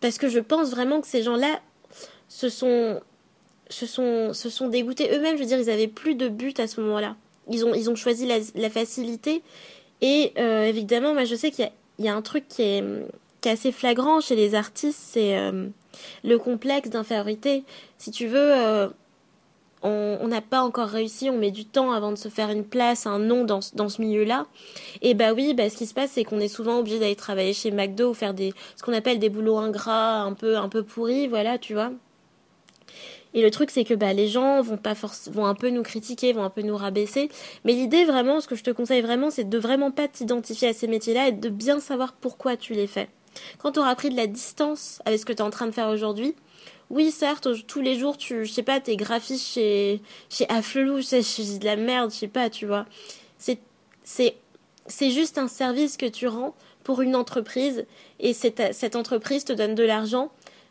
parce 0.01 0.19
que 0.19 0.29
je 0.29 0.41
pense 0.41 0.71
vraiment 0.71 1.01
que 1.01 1.07
ces 1.07 1.23
gens-là 1.23 1.61
se 2.29 2.49
sont 2.49 3.01
se 3.69 3.87
sont 3.87 4.33
se 4.33 4.49
sont 4.49 4.69
dégoûtés 4.69 5.11
eux-mêmes. 5.13 5.37
Je 5.37 5.43
veux 5.43 5.49
dire, 5.49 5.59
ils 5.59 5.71
avaient 5.71 5.89
plus 5.89 6.15
de 6.15 6.29
but 6.29 6.61
à 6.61 6.67
ce 6.67 6.81
moment-là. 6.81 7.17
Ils 7.51 7.65
ont 7.65 7.75
ils 7.75 7.91
ont 7.91 7.95
choisi 7.95 8.27
la, 8.55 8.71
facilité 8.71 9.43
et 10.01 10.33
euh, 10.39 10.65
évidemment, 10.65 11.15
moi 11.15 11.25
je 11.25 11.35
sais 11.35 11.51
qu'il 11.51 11.71
y, 11.99 12.05
y 12.05 12.09
a, 12.09 12.15
un 12.15 12.23
truc 12.23 12.49
qui 12.49 12.63
est 12.63 12.85
qui 13.41 13.49
est 13.49 13.53
assez 13.53 13.73
flagrant 13.73 14.21
chez 14.21 14.37
les 14.37 14.55
artistes, 14.55 15.01
c'est 15.01 15.37
euh, 15.39 15.69
le 16.25 16.39
complexe 16.39 16.91
d'infériorité. 16.91 17.65
Si 17.99 18.11
tu 18.11 18.27
veux, 18.27 18.53
euh, 18.57 18.89
on 19.83 20.27
n'a 20.27 20.41
pas 20.41 20.63
encore 20.63 20.89
réussi, 20.89 21.31
on 21.31 21.39
met 21.39 21.51
du 21.51 21.65
temps 21.65 21.93
avant 21.93 22.11
de 22.11 22.17
se 22.17 22.29
faire 22.29 22.51
une 22.51 22.65
place, 22.65 23.07
un 23.07 23.19
nom 23.19 23.45
dans, 23.45 23.61
dans 23.75 23.89
ce 23.89 24.01
milieu-là. 24.03 24.47
Et 25.03 25.15
bah 25.15 25.33
oui, 25.33 25.55
bah 25.55 25.71
ce 25.71 25.77
qui 25.77 25.87
se 25.87 25.95
passe, 25.95 26.11
c'est 26.13 26.25
qu'on 26.25 26.41
est 26.41 26.49
souvent 26.49 26.79
obligé 26.79 26.99
d'aller 26.99 27.15
travailler 27.15 27.53
chez 27.53 27.71
McDo 27.71 28.11
ou 28.11 28.15
faire 28.15 28.35
des 28.35 28.53
ce 28.77 28.83
qu'on 28.83 28.93
appelle 28.93 29.19
des 29.19 29.29
boulots 29.29 29.59
ingrats, 29.59 30.23
un 30.23 30.33
peu 30.33 30.57
un 30.57 30.69
peu 30.69 30.83
pourris, 30.83 31.29
voilà, 31.29 31.59
tu 31.59 31.75
vois. 31.75 31.93
Et 33.37 33.43
le 33.43 33.51
truc, 33.51 33.71
c'est 33.71 33.85
que 33.85 33.93
bah, 33.93 34.15
les 34.15 34.29
gens 34.29 34.63
vont 34.63 34.79
pas 34.79 34.95
vont 35.31 35.45
un 35.45 35.55
peu 35.55 35.69
nous 35.69 35.83
critiquer, 35.83 36.33
vont 36.33 36.43
un 36.43 36.51
peu 36.51 36.63
nous 36.63 36.77
rabaisser. 36.77 37.29
Mais 37.67 37.75
l'idée, 37.75 38.07
vraiment, 38.07 38.41
ce 38.41 38.49
que 38.49 38.57
je 38.57 38.65
te 38.65 38.71
conseille 38.71 39.03
vraiment, 39.03 39.31
c'est 39.31 39.47
de 39.47 39.59
vraiment 39.59 39.91
pas 39.91 40.09
t'identifier 40.09 40.69
à 40.69 40.73
ces 40.73 40.89
métiers-là 40.89 41.29
et 41.29 41.33
de 41.33 41.51
bien 41.51 41.79
savoir 41.79 42.15
pourquoi 42.15 42.57
tu 42.57 42.73
les 42.73 42.87
fais. 42.87 43.11
Quand 43.59 43.73
tu 43.73 43.79
auras 43.79 43.95
pris 43.95 44.09
de 44.09 44.17
la 44.17 44.27
distance 44.27 45.03
avec 45.05 45.21
ce 45.21 45.27
que 45.27 45.35
tu 45.35 45.41
es 45.41 45.43
en 45.43 45.51
train 45.51 45.67
de 45.67 45.73
faire 45.73 45.89
aujourd'hui, 45.89 46.35
oui, 46.89 47.11
certes, 47.11 47.49
tous 47.67 47.83
les 47.83 47.99
jours, 47.99 48.17
tu, 48.17 48.47
je 48.47 48.51
sais 48.51 48.63
pas, 48.63 48.81
t'es 48.81 48.97
graphiste 48.97 49.47
chez, 49.47 50.01
chez 50.31 50.49
Afflelou, 50.49 51.03
je 51.03 51.43
dis 51.43 51.59
de 51.59 51.67
la 51.67 51.77
merde, 51.77 52.11
je 52.11 52.17
sais 52.17 52.29
pas, 52.29 52.49
tu 52.49 52.65
vois. 52.65 52.87
C'est, 53.37 53.59
c'est, 54.03 54.37
c'est 54.87 55.11
juste 55.11 55.37
un 55.37 55.49
service 55.49 55.99
que 55.99 56.07
tu 56.07 56.27
rends 56.27 56.55
pour 56.85 57.03
une 57.03 57.15
entreprise 57.15 57.85
et 58.19 58.33
cette 58.33 58.97
entreprise 58.97 59.45
te 59.45 59.53
donne 59.53 59.75
de 59.75 59.83
l'argent 59.83 60.31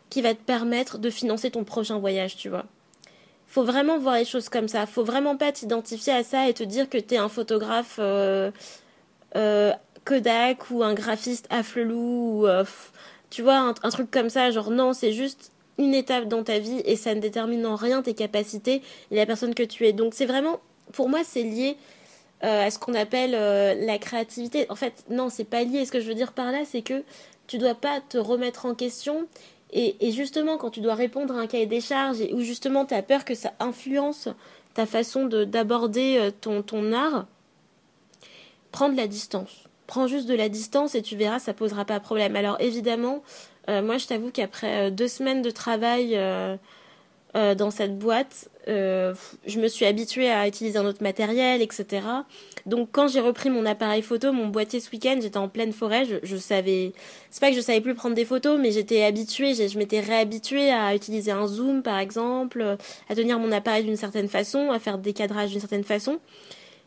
qui 0.10 0.22
va 0.22 0.34
te 0.34 0.42
permettre 0.42 0.98
de 0.98 1.10
financer 1.10 1.52
ton 1.52 1.64
prochain 1.64 2.00
voyage, 2.00 2.36
tu 2.36 2.50
vois. 2.50 2.66
Faut 3.48 3.64
vraiment 3.64 3.98
voir 3.98 4.16
les 4.16 4.26
choses 4.26 4.50
comme 4.50 4.68
ça. 4.68 4.86
Faut 4.86 5.04
vraiment 5.04 5.38
pas 5.38 5.52
t'identifier 5.52 6.14
à 6.14 6.24
ça 6.24 6.50
et 6.50 6.54
te 6.54 6.64
dire 6.64 6.90
que 6.90 6.98
t'es 6.98 7.18
un 7.18 7.30
photographe 7.30 7.98
euh, 8.00 8.52
euh, 9.36 9.72
Kodak 10.04 10.70
ou 10.72 10.84
un 10.84 10.94
graphiste 10.94 11.48
Afflelou 11.50 12.42
ou 12.42 12.48
euh, 12.48 12.66
tu 13.30 13.44
vois 13.44 13.58
un, 13.58 13.90
truc 13.92 14.12
comme 14.12 14.30
ça. 14.30 14.52
Genre 14.52 14.72
non, 14.72 14.94
c'est 14.94 15.14
juste 15.14 15.52
une 15.78 15.94
étape 15.94 16.28
dans 16.28 16.44
ta 16.44 16.60
vie 16.60 16.82
et 16.86 16.96
ça 16.96 17.16
ne 17.16 17.20
détermine 17.20 17.66
en 17.66 17.76
rien 17.76 18.02
tes 18.02 18.14
capacités 18.14 18.82
et 19.12 19.16
la 19.16 19.26
personne 19.26 19.56
que 19.56 19.64
tu 19.64 19.86
es. 19.86 19.94
Donc 19.94 20.14
c'est 20.16 20.26
vraiment, 20.26 20.60
pour 20.92 21.10
moi, 21.10 21.22
c'est 21.24 21.44
lié 21.44 21.78
à 22.42 22.70
ce 22.70 22.78
qu'on 22.78 22.94
appelle 22.94 23.32
la 23.32 23.98
créativité. 23.98 24.68
En 24.70 24.76
fait, 24.76 25.06
non, 25.10 25.30
c'est 25.30 25.46
pas 25.46 25.64
lié. 25.64 25.86
Ce 25.86 25.92
que 25.92 26.00
je 26.00 26.08
veux 26.08 26.14
dire 26.14 26.34
par 26.34 26.52
là, 26.52 26.60
c'est 26.64 26.82
que 26.82 27.04
tu 27.48 27.58
dois 27.58 27.74
pas 27.74 28.02
te 28.02 28.18
remettre 28.18 28.66
en 28.66 28.76
question. 28.76 29.28
Et, 29.78 30.12
justement, 30.12 30.58
quand 30.58 30.70
tu 30.70 30.80
dois 30.80 30.96
répondre 30.96 31.36
à 31.36 31.40
un 31.40 31.48
cahier 31.48 31.66
des 31.66 31.82
charges 31.82 32.20
où 32.32 32.40
justement 32.40 32.86
tu 32.86 32.94
as 32.94 33.02
peur 33.02 33.26
que 33.26 33.36
ça 33.36 33.52
influence 33.60 34.30
ta 34.74 34.86
façon 34.86 35.26
d'aborder 35.26 36.18
euh, 36.18 36.32
ton, 36.32 36.62
ton 36.62 36.94
art, 36.94 37.28
prends 38.72 38.88
de 38.88 38.96
la 38.96 39.08
distance. 39.08 39.66
Prends 39.86 40.08
juste 40.08 40.28
de 40.28 40.34
la 40.34 40.48
distance 40.48 40.96
et 40.96 41.02
tu 41.02 41.18
verras, 41.18 41.40
ça 41.40 41.54
posera 41.54 41.84
pas 41.84 42.00
de 42.00 42.04
problème. 42.06 42.38
Alors 42.38 42.56
évidemment, 42.62 43.22
euh, 43.70 43.82
moi, 43.82 43.98
je 43.98 44.08
t'avoue 44.08 44.32
qu'après 44.32 44.88
euh, 44.88 44.92
deux 44.92 45.10
semaines 45.10 45.42
de 45.42 45.52
travail 45.52 46.18
dans 47.36 47.70
cette 47.70 47.98
boîte, 48.00 48.50
je 48.68 49.60
me 49.60 49.68
suis 49.68 49.86
habituée 49.86 50.30
à 50.30 50.48
utiliser 50.48 50.78
un 50.78 50.86
autre 50.86 51.04
matériel, 51.04 51.62
etc. 51.62 52.02
Donc, 52.66 52.90
quand 52.92 53.08
j'ai 53.08 53.20
repris 53.20 53.50
mon 53.50 53.66
appareil 53.66 54.02
photo, 54.02 54.32
mon 54.32 54.48
boîtier 54.48 54.80
ce 54.80 54.90
week-end, 54.90 55.20
j'étais 55.22 55.38
en 55.38 55.50
pleine 55.50 55.74
forêt. 55.74 56.06
Je, 56.06 56.16
je 56.24 56.38
savais, 56.38 56.94
c'est 57.30 57.42
pas 57.42 57.50
que 57.50 57.56
je 57.56 57.62
savais 57.62 57.82
plus 57.82 57.94
prendre 57.94 58.16
des 58.16 58.26
photos, 58.26 58.60
mais 58.60 58.72
j'étais 58.72 59.04
habituée, 59.04 59.54
je 59.54 59.78
m'étais 59.78 60.00
réhabituée 60.00 60.72
à 60.72 60.96
utiliser 60.96 61.32
un 61.32 61.46
zoom, 61.46 61.84
par 61.84 62.00
exemple, 62.00 62.78
à 63.10 63.16
tenir 63.16 63.38
mon 63.38 63.52
appareil 63.52 63.84
d'une 63.84 63.98
certaine 63.98 64.30
façon, 64.30 64.72
à 64.72 64.80
faire 64.80 64.98
des 64.98 65.14
cadrages 65.14 65.52
d'une 65.52 65.60
certaine 65.60 65.84
façon 65.84 66.20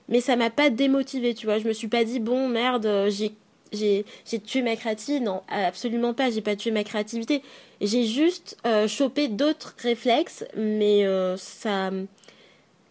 mais 0.08 0.20
ça 0.20 0.36
m'a 0.36 0.50
pas 0.50 0.70
démotivée, 0.70 1.34
tu 1.34 1.46
vois. 1.46 1.58
Je 1.58 1.68
me 1.68 1.72
suis 1.72 1.88
pas 1.88 2.04
dit 2.04 2.20
bon 2.20 2.48
merde, 2.48 3.06
j'ai 3.08 3.32
j'ai 3.72 4.04
tué 4.44 4.62
ma 4.62 4.76
créativité. 4.76 5.24
Non, 5.24 5.42
absolument 5.48 6.14
pas. 6.14 6.30
J'ai 6.30 6.40
pas 6.40 6.56
tué 6.56 6.70
ma 6.70 6.84
créativité. 6.84 7.42
J'ai 7.80 8.04
juste 8.04 8.56
euh, 8.66 8.88
chopé 8.88 9.28
d'autres 9.28 9.74
réflexes, 9.78 10.44
mais 10.56 11.06
euh, 11.06 11.36
ça, 11.36 11.90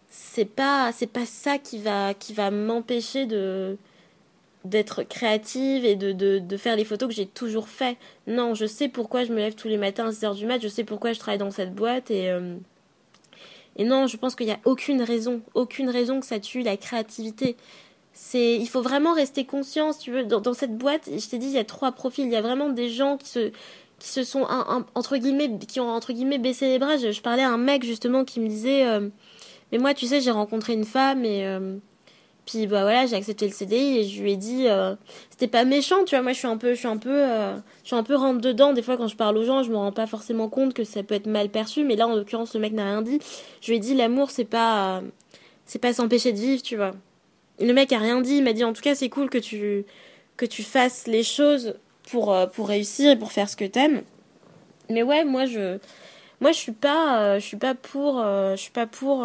c'est 0.08 0.46
pas, 0.46 0.92
c'est 0.92 1.06
pas 1.06 1.26
ça 1.26 1.58
qui 1.58 1.78
va, 1.78 2.14
qui 2.14 2.32
va 2.32 2.50
m'empêcher 2.50 3.26
de 3.26 3.76
d'être 4.64 5.02
créative 5.04 5.84
et 5.84 5.96
de, 5.96 6.12
de, 6.12 6.56
faire 6.56 6.76
les 6.76 6.84
photos 6.84 7.08
que 7.08 7.14
j'ai 7.14 7.26
toujours 7.26 7.68
fait. 7.68 7.96
Non, 8.26 8.54
je 8.54 8.66
sais 8.66 8.88
pourquoi 8.88 9.24
je 9.24 9.32
me 9.32 9.38
lève 9.38 9.54
tous 9.54 9.68
les 9.68 9.78
matins 9.78 10.08
à 10.08 10.10
6h 10.10 10.34
du 10.34 10.46
mat, 10.46 10.60
je 10.60 10.68
sais 10.68 10.84
pourquoi 10.84 11.12
je 11.12 11.18
travaille 11.18 11.38
dans 11.38 11.52
cette 11.52 11.74
boîte 11.74 12.10
et, 12.10 12.28
euh, 12.28 12.56
et 13.76 13.84
non, 13.84 14.08
je 14.08 14.16
pense 14.16 14.34
qu'il 14.34 14.46
n'y 14.46 14.52
a 14.52 14.58
aucune 14.64 15.00
raison, 15.00 15.40
aucune 15.54 15.88
raison 15.88 16.20
que 16.20 16.26
ça 16.26 16.40
tue 16.40 16.62
la 16.62 16.76
créativité 16.76 17.56
c'est 18.12 18.56
il 18.56 18.68
faut 18.68 18.82
vraiment 18.82 19.12
rester 19.12 19.44
conscient 19.44 19.92
tu 19.94 20.10
veux. 20.10 20.24
Dans, 20.24 20.54
cette 20.54 20.76
boîte 20.76 21.02
je 21.06 21.28
t'ai 21.28 21.38
dit 21.38 21.46
il 21.46 21.52
y 21.52 21.58
a 21.58 21.64
trois 21.64 21.92
profils. 21.92 22.24
Il 22.24 22.32
y 22.32 22.36
a 22.36 22.42
vraiment 22.42 22.68
des 22.68 22.88
gens 22.88 23.16
qui 23.16 23.28
se 23.28 23.50
qui 23.98 24.08
se 24.08 24.24
sont 24.24 24.46
entre 24.94 25.16
guillemets 25.16 25.58
qui 25.58 25.80
ont 25.80 25.90
entre 25.90 26.12
guillemets 26.12 26.38
baissé 26.38 26.68
les 26.68 26.78
bras. 26.78 26.96
Je, 26.96 27.20
parlais 27.20 27.42
à 27.42 27.50
un 27.50 27.58
mec 27.58 27.84
justement 27.84 28.24
qui 28.24 28.40
me 28.40 28.48
disait 28.48 28.86
euh, 28.86 29.08
mais 29.72 29.78
moi 29.78 29.94
tu 29.94 30.06
sais 30.06 30.20
j'ai 30.20 30.30
rencontré 30.30 30.72
une 30.72 30.84
femme 30.84 31.24
et 31.24 31.46
euh, 31.46 31.76
puis 32.44 32.66
bah 32.66 32.82
voilà 32.82 33.06
j'ai 33.06 33.16
accepté 33.16 33.46
le 33.46 33.52
CDI 33.52 33.98
et 33.98 34.04
je 34.04 34.22
lui 34.22 34.32
ai 34.32 34.36
dit 34.36 34.66
euh, 34.68 34.94
c'était 35.30 35.48
pas 35.48 35.64
méchant 35.64 36.04
tu 36.04 36.16
vois. 36.16 36.22
Moi 36.22 36.32
je 36.32 36.38
suis 36.38 36.48
un 36.48 36.56
peu 36.56 36.74
je 36.74 36.78
suis 36.78 36.88
un 36.88 36.96
peu 36.96 37.24
je 37.82 37.86
suis 37.86 37.96
un 37.96 38.02
peu 38.02 38.16
rentre 38.16 38.40
dedans. 38.40 38.72
Des 38.72 38.82
fois 38.82 38.96
quand 38.96 39.08
je 39.08 39.16
parle 39.16 39.36
aux 39.36 39.44
gens 39.44 39.62
je 39.62 39.70
me 39.70 39.76
rends 39.76 39.92
pas 39.92 40.06
forcément 40.06 40.48
compte 40.48 40.74
que 40.74 40.84
ça 40.84 41.02
peut 41.02 41.14
être 41.14 41.28
mal 41.28 41.50
perçu. 41.50 41.84
Mais 41.84 41.96
là 41.96 42.08
en 42.08 42.16
l'occurrence 42.16 42.54
le 42.54 42.60
mec 42.60 42.72
n'a 42.72 42.84
rien 42.84 43.02
dit. 43.02 43.20
Je 43.60 43.68
lui 43.70 43.76
ai 43.76 43.80
dit 43.80 43.94
l'amour 43.94 44.30
c'est 44.30 44.44
pas 44.44 45.02
c'est 45.68 45.78
pas 45.78 45.92
s'empêcher 45.92 46.32
de 46.32 46.38
vivre, 46.38 46.62
tu 46.62 46.76
vois. 46.76 46.92
Le 47.60 47.72
mec 47.72 47.92
a 47.92 47.98
rien 47.98 48.20
dit, 48.20 48.36
il 48.36 48.44
m'a 48.44 48.52
dit 48.52 48.64
en 48.64 48.72
tout 48.72 48.82
cas 48.82 48.94
c'est 48.94 49.08
cool 49.08 49.30
que 49.30 49.38
tu 49.38 49.84
que 50.36 50.46
tu 50.46 50.62
fasses 50.62 51.06
les 51.06 51.22
choses 51.22 51.74
pour 52.10 52.32
euh, 52.32 52.46
pour 52.46 52.68
réussir 52.68 53.10
et 53.10 53.16
pour 53.16 53.32
faire 53.32 53.48
ce 53.48 53.56
que 53.56 53.64
t'aimes. 53.64 54.02
Mais 54.90 55.02
ouais, 55.02 55.24
moi 55.24 55.46
je 55.46 55.78
moi 56.40 56.52
je 56.52 56.58
suis 56.58 56.72
pas 56.72 57.20
euh, 57.20 57.40
je 57.40 57.44
suis 57.44 57.56
pas 57.56 57.74
pour 57.74 58.22
je 58.22 58.56
suis 58.56 58.70
pas 58.70 58.86
pour 58.86 59.24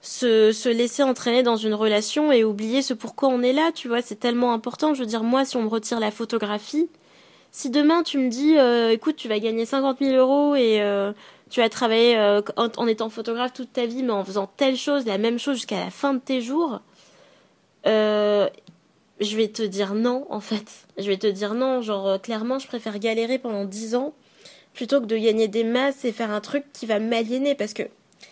se, 0.00 0.52
se 0.52 0.68
laisser 0.68 1.02
entraîner 1.02 1.42
dans 1.42 1.56
une 1.56 1.74
relation 1.74 2.32
et 2.32 2.44
oublier 2.44 2.82
ce 2.82 2.94
pourquoi 2.94 3.28
on 3.28 3.42
est 3.42 3.52
là, 3.52 3.70
tu 3.72 3.88
vois, 3.88 4.02
c'est 4.02 4.16
tellement 4.18 4.52
important. 4.52 4.94
Je 4.94 5.00
veux 5.00 5.06
dire, 5.06 5.22
moi, 5.22 5.44
si 5.44 5.56
on 5.56 5.62
me 5.62 5.68
retire 5.68 6.00
la 6.00 6.10
photographie, 6.10 6.88
si 7.52 7.70
demain 7.70 8.02
tu 8.02 8.18
me 8.18 8.28
dis, 8.28 8.56
euh, 8.58 8.90
écoute, 8.90 9.16
tu 9.16 9.28
vas 9.28 9.38
gagner 9.38 9.66
50 9.66 9.98
000 9.98 10.14
euros 10.14 10.54
et 10.54 10.80
euh, 10.80 11.12
tu 11.50 11.60
vas 11.60 11.68
travailler 11.68 12.16
euh, 12.16 12.40
en, 12.56 12.86
étant 12.86 13.10
photographe 13.10 13.52
toute 13.52 13.72
ta 13.72 13.86
vie, 13.86 14.02
mais 14.02 14.12
en 14.12 14.24
faisant 14.24 14.50
telle 14.56 14.76
chose, 14.76 15.04
la 15.04 15.18
même 15.18 15.38
chose 15.38 15.56
jusqu'à 15.56 15.80
la 15.80 15.90
fin 15.90 16.14
de 16.14 16.20
tes 16.20 16.40
jours, 16.40 16.80
je 17.84 19.36
vais 19.36 19.48
te 19.48 19.62
dire 19.62 19.94
non, 19.94 20.26
en 20.30 20.40
fait. 20.40 20.86
Je 20.98 21.06
vais 21.06 21.18
te 21.18 21.26
dire 21.26 21.54
non, 21.54 21.82
genre, 21.82 22.20
clairement, 22.20 22.58
je 22.58 22.66
préfère 22.66 22.98
galérer 22.98 23.38
pendant 23.38 23.64
10 23.64 23.94
ans 23.94 24.14
plutôt 24.72 25.00
que 25.00 25.06
de 25.06 25.16
gagner 25.16 25.48
des 25.48 25.64
masses 25.64 26.04
et 26.04 26.12
faire 26.12 26.30
un 26.30 26.40
truc 26.40 26.64
qui 26.72 26.86
va 26.86 27.00
m'aliéner 27.00 27.54
parce 27.54 27.74
que 27.74 27.84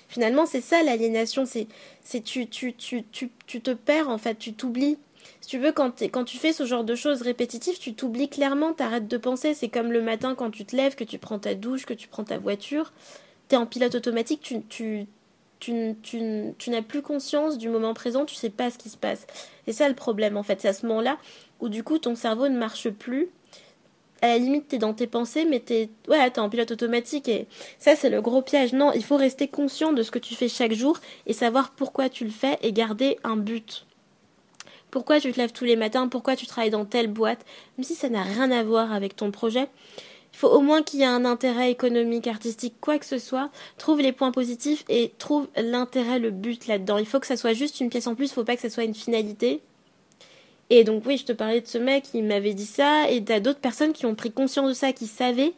Finalement, 0.09 0.47
c'est 0.47 0.63
ça 0.63 0.83
l'aliénation, 0.83 1.45
c'est 1.45 1.67
c'est 2.03 2.23
tu, 2.23 2.49
tu, 2.49 2.73
tu, 2.75 3.05
tu, 3.13 3.31
tu 3.47 3.61
te 3.61 3.71
perds 3.73 4.09
en 4.09 4.19
fait, 4.19 4.37
tu 4.39 4.55
t'oublies. 4.55 4.97
Si 5.43 5.49
tu 5.49 5.59
veux, 5.59 5.73
quand, 5.73 6.03
quand 6.03 6.25
tu 6.25 6.39
fais 6.39 6.55
ce 6.55 6.65
genre 6.65 6.85
de 6.85 6.95
choses 6.95 7.21
répétitives, 7.21 7.79
tu 7.79 7.95
t'oublies 7.95 8.31
clairement, 8.31 8.73
t'arrêtes 8.73 9.09
de 9.09 9.17
penser. 9.19 9.53
C'est 9.53 9.69
comme 9.69 9.93
le 9.93 10.01
matin 10.01 10.35
quand 10.35 10.51
tu 10.51 10.65
te 10.65 10.75
lèves, 10.75 10.95
que 10.95 11.05
tu 11.05 11.19
prends 11.19 11.39
ta 11.39 11.55
douche, 11.55 11.85
que 11.85 11.93
tu 11.95 12.09
prends 12.09 12.25
ta 12.25 12.39
voiture. 12.39 12.93
T'es 13.49 13.57
en 13.57 13.67
pilote 13.67 13.95
automatique, 13.95 14.41
tu, 14.41 14.63
tu, 14.63 15.07
tu, 15.59 15.97
n'as 16.69 16.83
plus 16.83 17.03
conscience 17.03 17.59
du 17.59 17.69
moment 17.69 17.95
présent, 17.95 18.25
tu 18.25 18.35
sais 18.35 18.51
pas 18.51 18.71
ce 18.71 18.79
qui 18.79 18.89
se 18.89 18.97
passe. 18.97 19.27
C'est 19.67 19.73
ça 19.73 19.89
le 19.89 19.95
problème 19.95 20.37
en 20.37 20.43
fait, 20.43 20.61
c'est 20.61 20.69
à 20.69 20.73
ce 20.73 20.87
moment-là 20.87 21.19
où 21.61 21.69
du 21.69 21.83
coup 21.83 21.99
ton 21.99 22.15
cerveau 22.15 22.49
ne 22.49 22.57
marche 22.57 22.89
plus 22.91 23.29
à 24.23 24.29
la 24.29 24.39
limite, 24.39 24.69
t'es 24.69 24.79
dans 24.79 24.95
tes 24.95 25.07
pensées, 25.07 25.45
mais 25.45 25.61
t'es, 25.61 25.91
ouais, 26.09 26.31
t'es 26.31 26.41
en 26.41 26.49
pilote 26.49 26.71
automatique 26.71 27.29
et 27.29 27.47
ça, 27.79 27.95
c'est 27.95 28.11
le 28.11 28.21
gros 28.21 28.43
piège. 28.43 28.73
Non, 28.73 28.93
il 28.93 29.05
faut 29.05 29.17
rester 29.17 29.49
conscient 29.49 29.93
de 29.93 30.03
ce 30.03 30.11
que 30.11 30.19
tu 30.19 30.35
fais 30.35 30.49
chaque 30.49 30.73
jour 30.73 30.99
et 31.27 31.33
savoir 31.33 31.71
pourquoi 31.71 32.09
tu 32.09 32.25
le 32.25 32.31
fais 32.31 32.59
et 32.63 32.73
garder 32.73 33.19
un 33.23 33.37
but. 33.37 33.87
Pourquoi 34.91 35.21
tu 35.21 35.33
te 35.33 35.39
lèves 35.39 35.53
tous 35.53 35.65
les 35.65 35.77
matins, 35.77 36.09
pourquoi 36.09 36.35
tu 36.35 36.47
travailles 36.47 36.71
dans 36.71 36.87
telle 36.87 37.09
boîte, 37.09 37.45
même 37.77 37.85
si 37.85 37.95
ça 37.95 38.09
n'a 38.09 38.23
rien 38.23 38.51
à 38.51 38.63
voir 38.63 38.93
avec 38.93 39.15
ton 39.15 39.31
projet. 39.31 39.69
Il 40.39 40.43
faut 40.43 40.51
au 40.51 40.61
moins 40.61 40.85
qu'il 40.85 41.01
y 41.01 41.03
ait 41.03 41.07
un 41.07 41.25
intérêt 41.25 41.69
économique, 41.69 42.29
artistique, 42.29 42.77
quoi 42.81 43.01
que 43.01 43.05
ce 43.05 43.19
soit. 43.19 43.51
Trouve 43.77 44.01
les 44.01 44.13
points 44.13 44.31
positifs 44.31 44.85
et 44.89 45.11
trouve 45.19 45.49
l'intérêt, 45.57 46.21
le 46.21 46.31
but 46.31 46.69
là-dedans. 46.69 46.97
Il 46.99 47.07
faut 47.07 47.19
que 47.19 47.27
ça 47.27 47.37
soit 47.37 47.55
juste 47.55 47.81
une 47.81 47.91
pièce 47.91 48.07
en 48.07 48.15
plus, 48.15 48.27
il 48.27 48.35
faut 48.35 48.45
pas 48.45 48.55
que 48.55 48.63
ça 48.63 48.71
soit 48.71 48.85
une 48.85 48.95
finalité. 48.95 49.61
Et 50.71 50.85
donc 50.85 51.03
oui, 51.07 51.17
je 51.17 51.25
te 51.25 51.33
parlais 51.33 51.61
de 51.61 51.67
ce 51.67 51.77
mec 51.77 52.05
qui 52.05 52.23
m'avait 52.23 52.55
dit 52.55 52.67
ça, 52.67 53.11
et 53.11 53.25
t'as 53.25 53.41
d'autres 53.41 53.59
personnes 53.59 53.93
qui 53.93 54.07
ont 54.07 54.15
pris 54.15 54.31
conscience 54.31 54.69
de 54.69 54.75
ça, 54.75 54.93
qui 54.93 55.09
savaient 55.09 55.55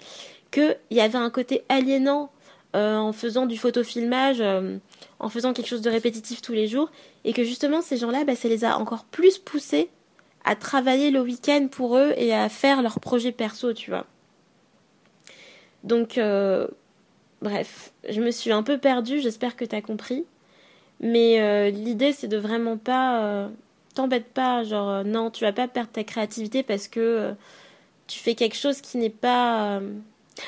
qu'il 0.51 0.79
y 0.91 1.03
avait 1.03 1.19
un 1.19 1.29
côté 1.29 1.63
aliénant 1.69 2.31
euh, 2.75 2.97
en 2.97 3.13
faisant 3.13 3.45
du 3.45 3.59
photofilmage, 3.59 4.41
euh, 4.41 4.79
en 5.19 5.29
faisant 5.29 5.53
quelque 5.53 5.69
chose 5.69 5.83
de 5.83 5.91
répétitif 5.91 6.41
tous 6.41 6.55
les 6.55 6.69
jours, 6.69 6.91
et 7.25 7.35
que 7.35 7.45
justement 7.45 7.83
ces 7.83 7.99
gens-là, 7.99 8.25
bah, 8.25 8.35
ça 8.35 8.49
les 8.49 8.65
a 8.65 8.79
encore 8.79 9.05
plus 9.05 9.37
poussés 9.37 9.91
à 10.47 10.57
travailler 10.57 11.11
le 11.11 11.21
week-end 11.21 11.69
pour 11.71 11.99
eux 11.99 12.15
et 12.17 12.33
à 12.33 12.49
faire 12.49 12.81
leurs 12.81 12.99
projets 12.99 13.33
perso, 13.33 13.75
tu 13.75 13.91
vois. 13.91 14.07
Donc, 15.85 16.19
euh, 16.19 16.67
bref, 17.43 17.93
je 18.09 18.21
me 18.21 18.31
suis 18.31 18.53
un 18.53 18.63
peu 18.63 18.79
perdue, 18.79 19.21
j'espère 19.21 19.57
que 19.57 19.65
t'as 19.65 19.81
compris. 19.81 20.25
Mais 21.01 21.71
l'idée, 21.71 22.13
c'est 22.13 22.29
de 22.29 22.37
vraiment 22.37 22.77
pas 22.77 23.49
t'embête 23.95 24.27
pas, 24.33 24.65
genre 24.65 24.89
euh, 24.89 25.05
non, 25.05 25.31
tu 25.31 25.45
vas 25.45 25.53
pas 25.53 25.69
perdre 25.69 25.91
ta 25.91 26.05
créativité 26.05 26.63
parce 26.63 26.89
que 26.89 27.01
euh, 27.01 27.33
tu 28.07 28.19
fais 28.19 28.35
quelque 28.35 28.57
chose 28.57 28.81
qui 28.81 28.99
n'est 28.99 29.11
pas. 29.11 29.79
Euh, 29.79 29.93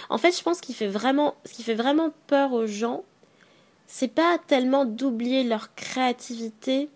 en 0.09 0.19
fait, 0.19 0.37
je 0.37 0.43
pense 0.43 0.61
qu'il 0.61 0.75
fait 0.75 0.89
vraiment, 0.89 1.35
ce 1.45 1.53
qui 1.53 1.63
fait 1.63 1.75
vraiment 1.75 2.11
peur 2.27 2.53
aux 2.53 2.67
gens, 2.67 3.05
c'est 3.87 4.09
pas 4.09 4.39
tellement 4.47 4.85
d'oublier 4.85 5.45
leur 5.45 5.75
créativité. 5.75 6.89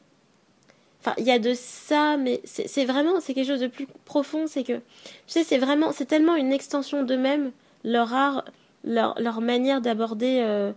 Enfin, 1.01 1.15
il 1.19 1.25
y 1.25 1.31
a 1.31 1.39
de 1.39 1.55
ça, 1.55 2.17
mais 2.17 2.41
c'est 2.45 2.85
vraiment, 2.85 3.21
c'est 3.21 3.35
quelque 3.35 3.47
chose 3.47 3.61
de 3.61 3.69
plus 3.69 3.87
profond. 4.05 4.47
C'est 4.47 4.65
que, 4.65 4.73
tu 4.73 4.83
sais, 5.27 5.45
c'est 5.45 5.59
vraiment, 5.59 5.93
c'est 5.93 6.07
tellement 6.07 6.35
une 6.37 6.53
extension 6.53 7.03
d'eux-mêmes, 7.05 7.53
leur 7.85 8.13
art, 8.13 8.45
leur, 8.85 9.21
leur 9.21 9.41
manière 9.41 9.81
d'aborder 9.81 10.73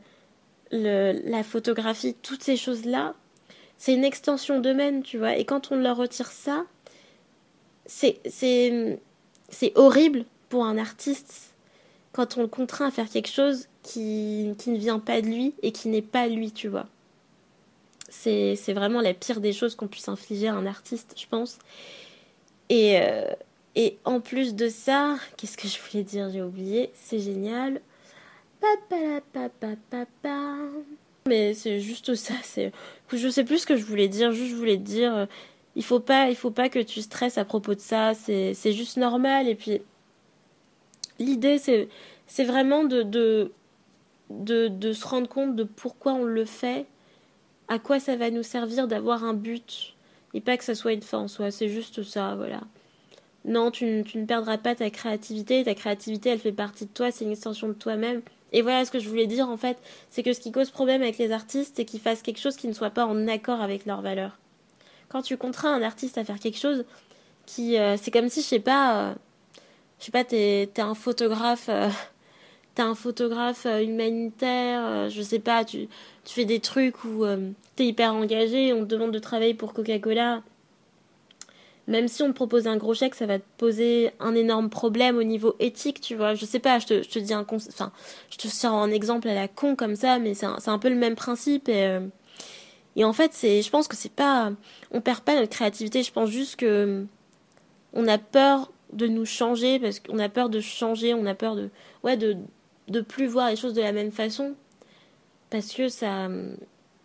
la 0.71 1.43
photographie, 1.43 2.15
toutes 2.21 2.43
ces 2.43 2.57
choses-là, 2.57 3.13
c'est 3.77 3.93
une 3.93 4.03
extension 4.03 4.59
d'eux-mêmes, 4.59 5.03
tu 5.03 5.17
vois. 5.17 5.37
Et 5.37 5.45
quand 5.45 5.71
on 5.71 5.77
leur 5.77 5.97
retire 5.97 6.31
ça, 6.31 6.65
c'est, 7.85 8.19
horrible 9.75 10.25
pour 10.49 10.65
un 10.65 10.77
artiste 10.77 11.53
quand 12.11 12.37
on 12.37 12.41
le 12.41 12.47
contraint 12.47 12.87
à 12.87 12.91
faire 12.91 13.09
quelque 13.09 13.29
chose 13.29 13.67
qui, 13.83 14.53
qui 14.57 14.71
ne 14.71 14.77
vient 14.77 14.99
pas 14.99 15.21
de 15.21 15.27
lui 15.27 15.53
et 15.61 15.71
qui 15.71 15.87
n'est 15.87 16.01
pas 16.01 16.27
lui, 16.27 16.51
tu 16.51 16.67
vois. 16.67 16.87
C'est, 18.09 18.55
c'est 18.55 18.73
vraiment 18.73 18.99
la 18.99 19.13
pire 19.13 19.39
des 19.39 19.53
choses 19.53 19.75
qu'on 19.75 19.87
puisse 19.87 20.09
infliger 20.09 20.47
à 20.47 20.55
un 20.55 20.65
artiste, 20.65 21.13
je 21.15 21.27
pense. 21.27 21.59
Et, 22.69 22.99
euh, 22.99 23.31
et 23.75 23.97
en 24.05 24.19
plus 24.19 24.55
de 24.55 24.67
ça, 24.67 25.17
qu'est-ce 25.37 25.57
que 25.57 25.67
je 25.67 25.79
voulais 25.79 26.03
dire 26.03 26.29
J'ai 26.29 26.41
oublié, 26.41 26.91
c'est 26.93 27.19
génial. 27.19 27.81
Mais 31.27 31.53
c'est 31.53 31.79
juste 31.79 32.15
ça. 32.15 32.33
C'est, 32.43 32.71
je 33.13 33.29
sais 33.29 33.43
plus 33.43 33.59
ce 33.59 33.65
que 33.67 33.77
je 33.77 33.83
voulais 33.83 34.07
dire. 34.07 34.31
Juste, 34.31 34.51
je 34.51 34.55
voulais 34.55 34.77
dire, 34.77 35.15
euh, 35.15 35.25
il 35.75 35.83
faut 35.83 35.99
pas, 35.99 36.29
il 36.29 36.35
faut 36.35 36.51
pas 36.51 36.69
que 36.69 36.79
tu 36.79 37.01
stresses 37.01 37.37
à 37.37 37.45
propos 37.45 37.75
de 37.75 37.79
ça. 37.79 38.13
C'est, 38.15 38.53
c'est 38.53 38.73
juste 38.73 38.97
normal. 38.97 39.47
Et 39.47 39.55
puis, 39.55 39.81
l'idée, 41.19 41.57
c'est, 41.57 41.87
c'est 42.27 42.43
vraiment 42.43 42.83
de, 42.83 43.03
de, 43.03 43.51
de, 44.29 44.67
de 44.67 44.93
se 44.93 45.07
rendre 45.07 45.29
compte 45.29 45.55
de 45.55 45.63
pourquoi 45.63 46.13
on 46.13 46.25
le 46.25 46.45
fait, 46.45 46.85
à 47.67 47.79
quoi 47.79 47.99
ça 47.99 48.15
va 48.15 48.31
nous 48.31 48.43
servir 48.43 48.87
d'avoir 48.87 49.23
un 49.23 49.33
but, 49.33 49.95
et 50.33 50.41
pas 50.41 50.57
que 50.57 50.63
ça 50.63 50.75
soit 50.75 50.93
une 50.93 51.01
fin 51.01 51.19
en 51.19 51.27
soi. 51.27 51.51
C'est 51.51 51.69
juste 51.69 52.03
ça, 52.03 52.35
voilà. 52.35 52.61
Non, 53.45 53.71
tu, 53.71 53.85
ne 53.85 54.25
perdras 54.25 54.57
pas 54.57 54.75
ta 54.75 54.89
créativité. 54.89 55.63
Ta 55.63 55.75
créativité, 55.75 56.29
elle 56.29 56.39
fait 56.39 56.51
partie 56.51 56.85
de 56.85 56.91
toi. 56.91 57.11
C'est 57.11 57.25
une 57.25 57.31
extension 57.31 57.67
de 57.67 57.73
toi-même. 57.73 58.21
Et 58.51 58.61
voilà 58.61 58.83
ce 58.85 58.91
que 58.91 58.99
je 58.99 59.07
voulais 59.07 59.27
dire 59.27 59.47
en 59.47 59.57
fait, 59.57 59.77
c'est 60.09 60.23
que 60.23 60.33
ce 60.33 60.39
qui 60.39 60.51
cause 60.51 60.71
problème 60.71 61.01
avec 61.01 61.17
les 61.17 61.31
artistes, 61.31 61.75
c'est 61.75 61.85
qu'ils 61.85 61.99
fassent 61.99 62.23
quelque 62.23 62.39
chose 62.39 62.55
qui 62.55 62.67
ne 62.67 62.73
soit 62.73 62.89
pas 62.89 63.05
en 63.05 63.27
accord 63.27 63.61
avec 63.61 63.85
leurs 63.85 64.01
valeurs. 64.01 64.37
Quand 65.07 65.21
tu 65.21 65.37
contrains 65.37 65.73
un 65.73 65.83
artiste 65.83 66.17
à 66.17 66.23
faire 66.23 66.39
quelque 66.39 66.57
chose 66.57 66.85
qui, 67.45 67.77
euh, 67.77 67.95
c'est 67.97 68.11
comme 68.11 68.29
si 68.29 68.41
je 68.41 68.47
sais 68.47 68.59
pas, 68.59 69.09
euh, 69.09 69.13
je 69.99 70.05
sais 70.05 70.11
pas, 70.11 70.23
t'es 70.23 70.63
es 70.63 70.79
un 70.79 70.95
photographe, 70.95 71.67
euh, 71.69 71.89
un 72.77 72.95
photographe 72.95 73.65
humanitaire, 73.65 75.09
je 75.09 75.21
sais 75.21 75.39
pas, 75.39 75.65
tu 75.65 75.87
tu 76.23 76.33
fais 76.33 76.45
des 76.45 76.61
trucs 76.61 77.03
où 77.03 77.25
t'es 77.75 77.87
hyper 77.87 78.13
engagé, 78.13 78.71
on 78.71 78.81
te 78.81 78.85
demande 78.85 79.11
de 79.11 79.19
travailler 79.19 79.53
pour 79.53 79.73
Coca-Cola 79.73 80.41
même 81.89 82.07
si 82.07 82.21
on 82.21 82.27
te 82.27 82.33
propose 82.33 82.67
un 82.67 82.77
gros 82.77 82.93
chèque, 82.93 83.15
ça 83.15 83.25
va 83.25 83.39
te 83.39 83.45
poser 83.57 84.11
un 84.19 84.35
énorme 84.35 84.69
problème 84.69 85.17
au 85.17 85.23
niveau 85.23 85.55
éthique, 85.59 85.99
tu 85.99 86.15
vois. 86.15 86.35
Je 86.35 86.45
sais 86.45 86.59
pas, 86.59 86.77
je 86.77 86.85
te, 86.85 87.01
je 87.01 87.19
dis 87.19 87.33
un 87.33 87.45
enfin, 87.49 87.91
je 88.29 88.37
te 88.37 88.47
sors 88.47 88.75
un 88.75 88.91
exemple 88.91 89.27
à 89.27 89.33
la 89.33 89.47
con 89.47 89.75
comme 89.75 89.95
ça, 89.95 90.19
mais 90.19 90.35
c'est 90.35 90.45
un, 90.45 90.57
un, 90.67 90.77
peu 90.77 90.89
le 90.89 90.95
même 90.95 91.15
principe 91.15 91.67
et, 91.67 91.85
euh, 91.85 92.01
et 92.95 93.03
en 93.03 93.11
fait, 93.11 93.33
c'est, 93.33 93.63
je 93.63 93.69
pense 93.71 93.87
que 93.87 93.95
c'est 93.95 94.13
pas, 94.13 94.51
on 94.91 95.01
perd 95.01 95.21
pas 95.21 95.35
notre 95.35 95.49
créativité, 95.49 96.03
je 96.03 96.11
pense 96.11 96.29
juste 96.29 96.57
que 96.57 97.05
on 97.93 98.07
a 98.07 98.19
peur 98.19 98.71
de 98.93 99.07
nous 99.07 99.25
changer 99.25 99.79
parce 99.79 99.99
qu'on 99.99 100.19
a 100.19 100.29
peur 100.29 100.49
de 100.49 100.59
changer, 100.59 101.15
on 101.15 101.25
a 101.25 101.33
peur 101.33 101.55
de, 101.55 101.69
ouais, 102.03 102.17
de, 102.17 102.37
de 102.87 103.01
plus 103.01 103.25
voir 103.25 103.49
les 103.49 103.55
choses 103.55 103.73
de 103.73 103.81
la 103.81 103.93
même 103.93 104.11
façon 104.11 104.53
parce 105.49 105.73
que 105.73 105.89
ça, 105.89 106.27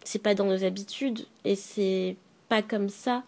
c'est 0.04 0.22
pas 0.22 0.34
dans 0.34 0.44
nos 0.44 0.62
habitudes 0.62 1.24
et 1.46 1.56
c'est 1.56 2.16
pas 2.50 2.60
comme 2.60 2.90
ça 2.90 3.22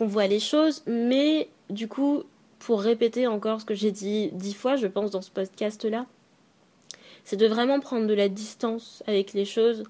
qu'on 0.00 0.06
voit 0.06 0.26
les 0.28 0.40
choses, 0.40 0.82
mais 0.86 1.50
du 1.68 1.86
coup, 1.86 2.22
pour 2.58 2.80
répéter 2.80 3.26
encore 3.26 3.60
ce 3.60 3.66
que 3.66 3.74
j'ai 3.74 3.90
dit 3.90 4.30
dix 4.32 4.54
fois, 4.54 4.76
je 4.76 4.86
pense, 4.86 5.10
dans 5.10 5.20
ce 5.20 5.30
podcast-là, 5.30 6.06
c'est 7.22 7.36
de 7.36 7.46
vraiment 7.46 7.80
prendre 7.80 8.06
de 8.06 8.14
la 8.14 8.30
distance 8.30 9.02
avec 9.06 9.34
les 9.34 9.44
choses 9.44 9.84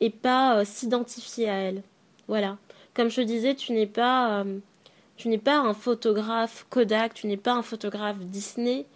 et 0.00 0.10
pas 0.10 0.58
euh, 0.58 0.64
s'identifier 0.64 1.50
à 1.50 1.54
elles. 1.54 1.82
Voilà. 2.28 2.56
Comme 2.94 3.08
je 3.08 3.20
disais, 3.20 3.56
tu 3.56 3.72
n'es 3.72 3.88
pas, 3.88 4.42
euh, 4.42 4.58
tu 5.16 5.26
n'es 5.26 5.38
pas 5.38 5.58
un 5.58 5.74
photographe 5.74 6.64
Kodak, 6.70 7.14
tu 7.14 7.26
n'es 7.26 7.36
pas 7.36 7.54
un 7.54 7.62
photographe 7.62 8.18
Disney, 8.20 8.86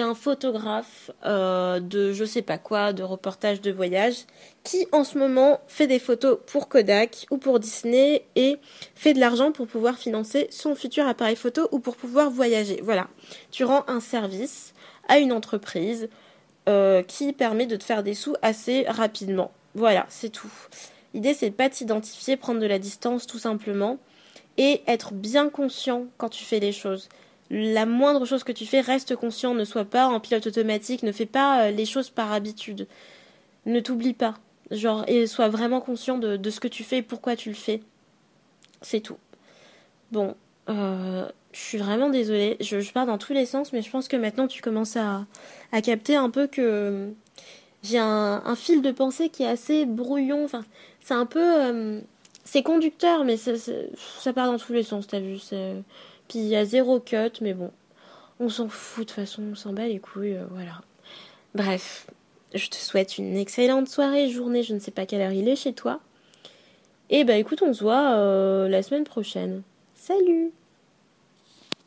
un 0.00 0.14
photographe 0.14 1.10
euh, 1.24 1.80
de 1.80 2.12
je 2.12 2.24
sais 2.24 2.42
pas 2.42 2.58
quoi, 2.58 2.92
de 2.92 3.02
reportage 3.02 3.60
de 3.60 3.70
voyage, 3.70 4.24
qui 4.62 4.86
en 4.92 5.04
ce 5.04 5.18
moment 5.18 5.60
fait 5.66 5.86
des 5.86 5.98
photos 5.98 6.38
pour 6.46 6.68
Kodak 6.68 7.26
ou 7.30 7.38
pour 7.38 7.60
Disney 7.60 8.24
et 8.36 8.58
fait 8.94 9.14
de 9.14 9.20
l'argent 9.20 9.52
pour 9.52 9.66
pouvoir 9.66 9.96
financer 9.96 10.46
son 10.50 10.74
futur 10.74 11.06
appareil 11.06 11.36
photo 11.36 11.68
ou 11.72 11.78
pour 11.78 11.96
pouvoir 11.96 12.30
voyager. 12.30 12.80
Voilà, 12.82 13.08
tu 13.50 13.64
rends 13.64 13.84
un 13.88 14.00
service 14.00 14.74
à 15.08 15.18
une 15.18 15.32
entreprise 15.32 16.08
euh, 16.68 17.02
qui 17.02 17.32
permet 17.32 17.66
de 17.66 17.76
te 17.76 17.84
faire 17.84 18.02
des 18.02 18.14
sous 18.14 18.34
assez 18.42 18.84
rapidement. 18.88 19.52
Voilà, 19.74 20.06
c'est 20.08 20.30
tout. 20.30 20.52
L'idée, 21.12 21.34
c'est 21.34 21.50
de 21.50 21.54
pas 21.54 21.68
t'identifier, 21.68 22.36
prendre 22.36 22.60
de 22.60 22.66
la 22.66 22.78
distance 22.78 23.26
tout 23.26 23.38
simplement 23.38 23.98
et 24.56 24.82
être 24.86 25.12
bien 25.12 25.48
conscient 25.48 26.06
quand 26.16 26.28
tu 26.28 26.44
fais 26.44 26.60
les 26.60 26.72
choses. 26.72 27.08
La 27.50 27.86
moindre 27.86 28.24
chose 28.24 28.42
que 28.42 28.52
tu 28.52 28.66
fais, 28.66 28.80
reste 28.80 29.16
conscient, 29.16 29.54
ne 29.54 29.64
sois 29.64 29.84
pas 29.84 30.06
en 30.06 30.20
pilote 30.20 30.46
automatique, 30.46 31.02
ne 31.02 31.12
fais 31.12 31.26
pas 31.26 31.64
euh, 31.64 31.70
les 31.70 31.84
choses 31.84 32.10
par 32.10 32.32
habitude. 32.32 32.86
Ne 33.66 33.80
t'oublie 33.80 34.14
pas. 34.14 34.34
Genre, 34.70 35.04
et 35.06 35.26
sois 35.26 35.48
vraiment 35.48 35.80
conscient 35.80 36.18
de, 36.18 36.50
ce 36.50 36.58
que 36.58 36.68
tu 36.68 36.84
fais 36.84 36.98
et 36.98 37.02
pourquoi 37.02 37.36
tu 37.36 37.50
le 37.50 37.54
fais. 37.54 37.80
C'est 38.80 39.00
tout. 39.00 39.18
Bon, 40.10 40.34
euh, 40.70 41.28
je 41.52 41.60
suis 41.60 41.78
vraiment 41.78 42.08
désolée. 42.08 42.56
Je, 42.60 42.92
pars 42.92 43.06
dans 43.06 43.18
tous 43.18 43.34
les 43.34 43.46
sens, 43.46 43.72
mais 43.72 43.82
je 43.82 43.90
pense 43.90 44.08
que 44.08 44.16
maintenant 44.16 44.46
tu 44.46 44.62
commences 44.62 44.96
à, 44.96 45.26
capter 45.82 46.16
un 46.16 46.30
peu 46.30 46.46
que 46.46 47.10
j'ai 47.82 47.98
un, 47.98 48.54
fil 48.56 48.80
de 48.80 48.90
pensée 48.90 49.28
qui 49.28 49.42
est 49.42 49.48
assez 49.48 49.84
brouillon. 49.84 50.44
Enfin, 50.44 50.64
c'est 51.00 51.14
un 51.14 51.26
peu. 51.26 51.40
Euh, 51.40 52.00
c'est 52.44 52.62
conducteur, 52.62 53.24
mais 53.24 53.36
ça, 53.36 53.52
ça, 54.18 54.32
part 54.32 54.50
dans 54.50 54.58
tous 54.58 54.72
les 54.72 54.82
sens, 54.82 55.06
t'as 55.06 55.20
vu. 55.20 55.38
Puis 56.28 56.38
il 56.38 56.46
y 56.46 56.56
a 56.56 56.64
zéro 56.64 57.00
cut, 57.00 57.40
mais 57.40 57.54
bon. 57.54 57.70
On 58.40 58.48
s'en 58.48 58.68
fout 58.68 59.04
de 59.04 59.08
toute 59.08 59.16
façon, 59.16 59.42
on 59.52 59.54
s'en 59.54 59.72
bat 59.72 59.86
les 59.86 60.00
couilles, 60.00 60.34
euh, 60.36 60.44
voilà. 60.50 60.80
Bref, 61.54 62.06
je 62.52 62.68
te 62.68 62.76
souhaite 62.76 63.18
une 63.18 63.36
excellente 63.36 63.88
soirée, 63.88 64.28
journée, 64.28 64.62
je 64.62 64.74
ne 64.74 64.80
sais 64.80 64.90
pas 64.90 65.06
quelle 65.06 65.20
heure 65.20 65.32
il 65.32 65.48
est 65.48 65.56
chez 65.56 65.72
toi. 65.72 66.00
Et 67.10 67.24
bah 67.24 67.36
écoute, 67.36 67.62
on 67.62 67.72
se 67.72 67.82
voit 67.82 68.14
euh, 68.14 68.68
la 68.68 68.82
semaine 68.82 69.04
prochaine. 69.04 69.62
Salut 69.94 70.52